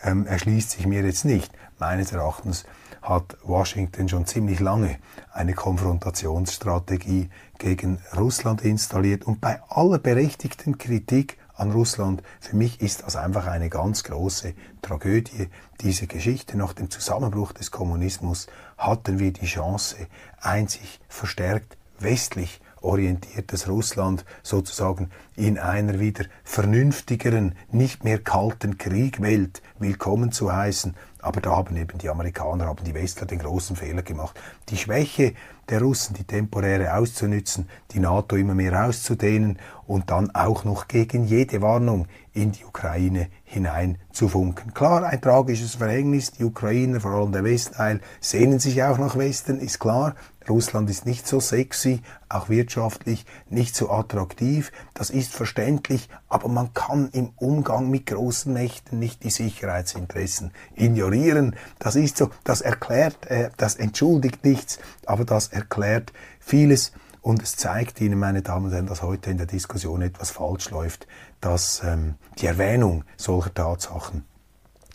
ähm, 0.02 0.24
erschließt 0.26 0.70
sich 0.70 0.86
mir 0.86 1.02
jetzt 1.02 1.26
nicht. 1.26 1.52
Meines 1.78 2.12
Erachtens 2.12 2.64
hat 3.02 3.36
Washington 3.42 4.08
schon 4.08 4.26
ziemlich 4.26 4.60
lange 4.60 4.96
eine 5.32 5.54
Konfrontationsstrategie 5.54 7.28
gegen 7.62 8.00
Russland 8.16 8.62
installiert. 8.62 9.24
Und 9.24 9.40
bei 9.40 9.62
aller 9.68 10.00
berechtigten 10.00 10.78
Kritik 10.78 11.38
an 11.54 11.70
Russland, 11.70 12.20
für 12.40 12.56
mich 12.56 12.80
ist 12.80 13.04
das 13.04 13.14
einfach 13.14 13.46
eine 13.46 13.70
ganz 13.70 14.02
große 14.02 14.54
Tragödie. 14.82 15.48
Diese 15.80 16.08
Geschichte 16.08 16.58
nach 16.58 16.72
dem 16.72 16.90
Zusammenbruch 16.90 17.52
des 17.52 17.70
Kommunismus 17.70 18.48
hatten 18.76 19.20
wir 19.20 19.32
die 19.32 19.46
Chance, 19.46 20.08
einzig 20.40 21.00
verstärkt 21.08 21.76
westlich 22.00 22.60
orientiertes 22.80 23.68
Russland 23.68 24.24
sozusagen 24.42 25.10
in 25.36 25.56
einer 25.56 26.00
wieder 26.00 26.24
vernünftigeren, 26.42 27.54
nicht 27.70 28.02
mehr 28.02 28.18
kalten 28.18 28.76
Kriegwelt 28.76 29.62
willkommen 29.78 30.32
zu 30.32 30.52
heißen. 30.52 30.96
Aber 31.22 31.40
da 31.40 31.52
haben 31.52 31.76
eben 31.76 31.98
die 31.98 32.10
Amerikaner, 32.10 32.66
haben 32.66 32.84
die 32.84 32.94
Westler 32.94 33.26
den 33.26 33.38
großen 33.38 33.76
Fehler 33.76 34.02
gemacht. 34.02 34.38
Die 34.68 34.76
Schwäche 34.76 35.34
der 35.68 35.80
Russen, 35.80 36.14
die 36.14 36.24
temporäre 36.24 36.94
auszunützen, 36.94 37.68
die 37.92 38.00
NATO 38.00 38.36
immer 38.36 38.54
mehr 38.54 38.86
auszudehnen 38.86 39.58
und 39.86 40.10
dann 40.10 40.34
auch 40.34 40.64
noch 40.64 40.88
gegen 40.88 41.24
jede 41.24 41.62
Warnung 41.62 42.06
in 42.34 42.52
die 42.52 42.64
Ukraine 42.64 43.28
hinein 43.44 43.98
zu 44.10 44.28
funken. 44.28 44.74
Klar, 44.74 45.04
ein 45.04 45.20
tragisches 45.20 45.76
Verhängnis. 45.76 46.32
Die 46.32 46.44
Ukrainer, 46.44 47.00
vor 47.00 47.12
allem 47.12 47.32
der 47.32 47.44
Westteil, 47.44 48.00
sehnen 48.20 48.58
sich 48.58 48.82
auch 48.82 48.98
nach 48.98 49.16
Westen, 49.16 49.60
ist 49.60 49.78
klar. 49.78 50.14
Russland 50.48 50.90
ist 50.90 51.06
nicht 51.06 51.28
so 51.28 51.38
sexy, 51.38 52.02
auch 52.28 52.48
wirtschaftlich 52.48 53.26
nicht 53.48 53.76
so 53.76 53.90
attraktiv. 53.90 54.72
Das 54.94 55.10
ist 55.10 55.32
verständlich, 55.32 56.08
aber 56.28 56.48
man 56.48 56.74
kann 56.74 57.10
im 57.12 57.30
Umgang 57.36 57.90
mit 57.90 58.06
großen 58.06 58.52
Mächten 58.52 58.98
nicht 58.98 59.22
die 59.22 59.30
Sicherheitsinteressen 59.30 60.52
ignorieren. 61.12 61.56
Das 61.78 61.96
ist 61.96 62.16
so, 62.16 62.30
das 62.44 62.60
erklärt, 62.60 63.26
äh, 63.26 63.50
das 63.56 63.76
entschuldigt 63.76 64.44
nichts, 64.44 64.78
aber 65.06 65.24
das 65.24 65.48
erklärt 65.48 66.12
vieles. 66.40 66.92
Und 67.20 67.42
es 67.42 67.56
zeigt 67.56 68.00
Ihnen, 68.00 68.18
meine 68.18 68.42
Damen 68.42 68.66
und 68.66 68.72
Herren, 68.72 68.86
dass 68.86 69.02
heute 69.02 69.30
in 69.30 69.36
der 69.36 69.46
Diskussion 69.46 70.02
etwas 70.02 70.30
falsch 70.30 70.70
läuft, 70.70 71.06
dass 71.40 71.82
ähm, 71.84 72.16
die 72.38 72.46
Erwähnung 72.46 73.04
solcher 73.16 73.54
Tatsachen 73.54 74.24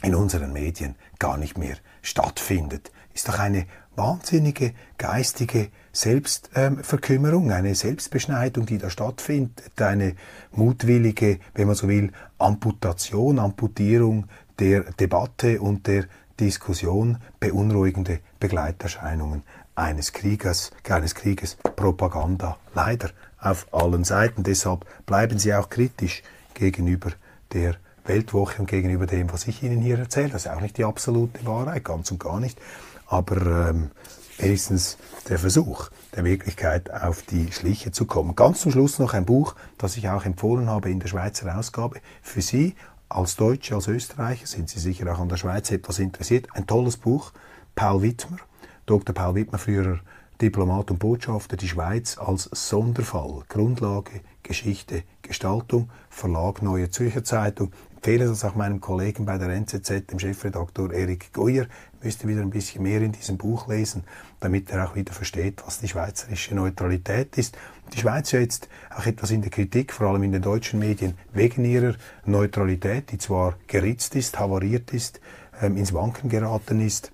in 0.02 0.14
unseren 0.14 0.52
Medien 0.52 0.96
gar 1.20 1.38
nicht 1.38 1.58
mehr 1.58 1.78
stattfindet. 2.02 2.92
Ist 3.14 3.30
doch 3.30 3.40
eine 3.40 3.66
wahnsinnige 3.96 4.74
geistige 4.98 5.70
Selbstverkümmerung, 5.92 7.52
eine 7.52 7.74
Selbstbeschneidung, 7.74 8.68
die 8.68 8.78
da 8.78 8.90
stattfindet, 8.90 9.72
eine 9.82 10.16
mutwillige, 10.52 11.40
wenn 11.56 11.68
man 11.68 11.76
so 11.76 11.88
will, 11.88 12.12
Amputation, 12.38 13.40
Amputierung 13.40 14.28
der 14.60 14.82
Debatte 14.94 15.62
und 15.62 15.88
der 15.88 16.06
Diskussion, 16.40 17.18
beunruhigende 17.40 18.20
Begleiterscheinungen 18.40 19.44
eines 19.76 20.14
Kriegers, 20.14 20.72
eines 20.88 21.16
Krieges, 21.16 21.58
Propaganda, 21.76 22.58
leider 22.74 23.10
auf 23.40 23.68
allen 23.72 24.04
Seiten. 24.04 24.44
Deshalb 24.44 24.86
bleiben 25.06 25.40
Sie 25.40 25.54
auch 25.54 25.70
kritisch 25.70 26.24
gegenüber 26.54 27.12
der 27.54 27.76
Weltwoche 28.06 28.62
und 28.62 28.68
gegenüber 28.68 29.06
dem, 29.06 29.32
was 29.32 29.48
ich 29.48 29.64
Ihnen 29.64 29.82
hier 29.82 30.00
erzähle. 30.00 30.30
Das 30.30 30.46
ist 30.46 30.52
auch 30.52 30.62
nicht 30.62 30.78
die 30.78 30.86
absolute 30.86 31.46
Wahrheit, 31.46 31.84
ganz 31.84 32.10
und 32.12 32.20
gar 32.20 32.40
nicht 32.40 32.60
aber 33.08 33.70
ähm, 33.70 33.92
wenigstens 34.38 34.98
der 35.30 35.40
Versuch, 35.40 35.90
der 36.16 36.24
Wirklichkeit 36.24 36.92
auf 36.92 37.24
die 37.24 37.52
Schliche 37.52 37.92
zu 37.92 38.06
kommen. 38.06 38.36
Ganz 38.36 38.62
zum 38.62 38.72
Schluss 38.72 39.00
noch 39.00 39.14
ein 39.14 39.26
Buch, 39.26 39.56
das 39.78 39.98
ich 39.98 40.10
auch 40.10 40.26
empfohlen 40.26 40.70
habe 40.70 40.92
in 40.92 41.00
der 41.00 41.08
Schweizer 41.08 41.58
Ausgabe. 41.58 42.02
Für 42.22 42.42
Sie 42.42 42.76
als 43.10 43.36
Deutsche, 43.36 43.76
als 43.76 43.88
Österreicher 43.88 44.48
sind 44.48 44.70
Sie 44.70 44.80
sicher 44.80 45.12
auch 45.12 45.20
an 45.20 45.30
der 45.30 45.38
Schweiz 45.38 45.72
etwas 45.72 46.00
interessiert. 46.00 46.48
Ein 46.54 46.68
tolles 46.68 46.98
Buch, 46.98 47.32
Paul 47.76 48.02
Wittmer, 48.02 48.38
Dr. 48.86 49.14
Paul 49.14 49.36
Wittmer, 49.36 49.58
früherer 49.58 50.00
Diplomat 50.42 50.92
und 50.92 51.00
Botschafter, 51.00 51.58
die 51.58 51.68
Schweiz 51.68 52.18
als 52.18 52.50
Sonderfall, 52.52 53.44
Grundlage, 53.50 54.22
Geschichte, 54.44 55.04
Gestaltung, 55.24 55.90
Verlag 56.10 56.62
Neue 56.62 56.90
Zürcher 56.90 57.24
Zeitung. 57.24 57.72
Empfehle 57.96 58.28
das 58.28 58.46
auch 58.46 58.56
meinem 58.56 58.80
Kollegen 58.80 59.26
bei 59.26 59.38
der 59.40 59.50
NZZ, 59.50 60.08
dem 60.12 60.20
Chefredaktor 60.20 60.94
Erik 60.94 61.34
Goyer, 61.34 61.66
müsste 62.04 62.28
wieder 62.28 62.42
ein 62.42 62.52
bisschen 62.52 62.84
mehr 62.84 63.02
in 63.02 63.12
diesem 63.12 63.38
Buch 63.38 63.68
lesen, 63.68 64.04
damit 64.40 64.70
er 64.70 64.88
auch 64.88 64.96
wieder 64.96 65.12
versteht, 65.12 65.64
was 65.66 65.80
die 65.80 65.88
schweizerische 65.88 66.54
Neutralität 66.54 67.38
ist. 67.38 67.58
Die 67.94 68.00
Schweiz 68.00 68.32
ja 68.32 68.40
jetzt 68.40 68.70
auch 68.96 69.06
etwas 69.06 69.32
in 69.32 69.42
der 69.42 69.50
Kritik, 69.50 69.94
vor 69.94 70.08
allem 70.08 70.24
in 70.24 70.32
den 70.32 70.42
deutschen 70.42 70.80
Medien, 70.80 71.18
wegen 71.34 71.66
ihrer 71.66 71.96
Neutralität, 72.26 73.12
die 73.12 73.18
zwar 73.18 73.56
geritzt 73.68 74.16
ist, 74.16 74.40
havariert 74.40 74.94
ist, 74.94 75.22
ähm, 75.62 75.78
ins 75.78 75.94
Wanken 75.94 76.30
geraten 76.30 76.80
ist. 76.80 77.12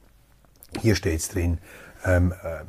Hier 0.82 0.96
steht 0.96 1.20
es 1.20 1.30
drin, 1.30 1.60
ähm, 2.06 2.34
äh, 2.44 2.64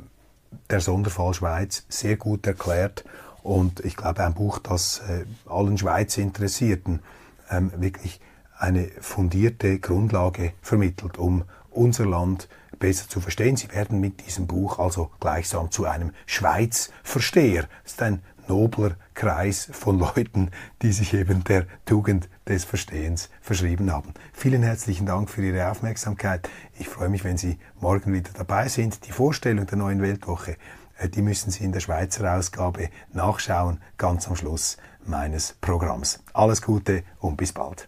der 0.69 0.79
Sonderfall 0.79 1.33
Schweiz 1.33 1.85
sehr 1.89 2.17
gut 2.17 2.47
erklärt 2.47 3.03
und 3.43 3.79
ich 3.81 3.95
glaube 3.95 4.23
ein 4.23 4.33
Buch, 4.33 4.59
das 4.59 5.01
äh, 5.07 5.25
allen 5.49 5.77
Schweizer 5.77 6.21
Interessierten 6.21 7.01
ähm, 7.49 7.71
wirklich 7.77 8.19
eine 8.57 8.87
fundierte 9.01 9.79
Grundlage 9.79 10.53
vermittelt, 10.61 11.17
um 11.17 11.43
unser 11.69 12.05
Land 12.05 12.47
besser 12.79 13.09
zu 13.09 13.19
verstehen. 13.19 13.57
Sie 13.57 13.71
werden 13.71 13.99
mit 13.99 14.25
diesem 14.25 14.47
Buch 14.47 14.79
also 14.79 15.11
gleichsam 15.19 15.71
zu 15.71 15.85
einem 15.85 16.11
Schweiz-Versteher. 16.25 17.67
Das 17.83 17.93
ist 17.93 18.01
ein 18.01 18.21
nobler 18.47 18.95
Kreis 19.13 19.69
von 19.71 19.99
Leuten, 19.99 20.51
die 20.81 20.91
sich 20.91 21.13
eben 21.13 21.43
der 21.43 21.65
Tugend 21.85 22.29
des 22.47 22.63
Verstehens 22.63 23.29
verschrieben 23.41 23.91
haben. 23.91 24.13
Vielen 24.33 24.63
herzlichen 24.63 25.05
Dank 25.05 25.29
für 25.29 25.45
Ihre 25.45 25.69
Aufmerksamkeit. 25.69 26.49
Ich 26.77 26.87
freue 26.87 27.09
mich, 27.09 27.23
wenn 27.23 27.37
Sie 27.37 27.57
morgen 27.79 28.13
wieder 28.13 28.31
dabei 28.37 28.67
sind. 28.67 29.05
Die 29.07 29.11
Vorstellung 29.11 29.65
der 29.65 29.77
neuen 29.77 30.01
Weltwoche, 30.01 30.57
äh, 30.97 31.09
die 31.09 31.21
müssen 31.21 31.51
Sie 31.51 31.63
in 31.63 31.71
der 31.71 31.79
Schweizer 31.79 32.37
Ausgabe 32.37 32.89
nachschauen, 33.13 33.81
ganz 33.97 34.27
am 34.27 34.35
Schluss 34.35 34.77
meines 35.05 35.53
Programms. 35.61 36.23
Alles 36.33 36.61
Gute 36.61 37.03
und 37.19 37.37
bis 37.37 37.51
bald. 37.51 37.87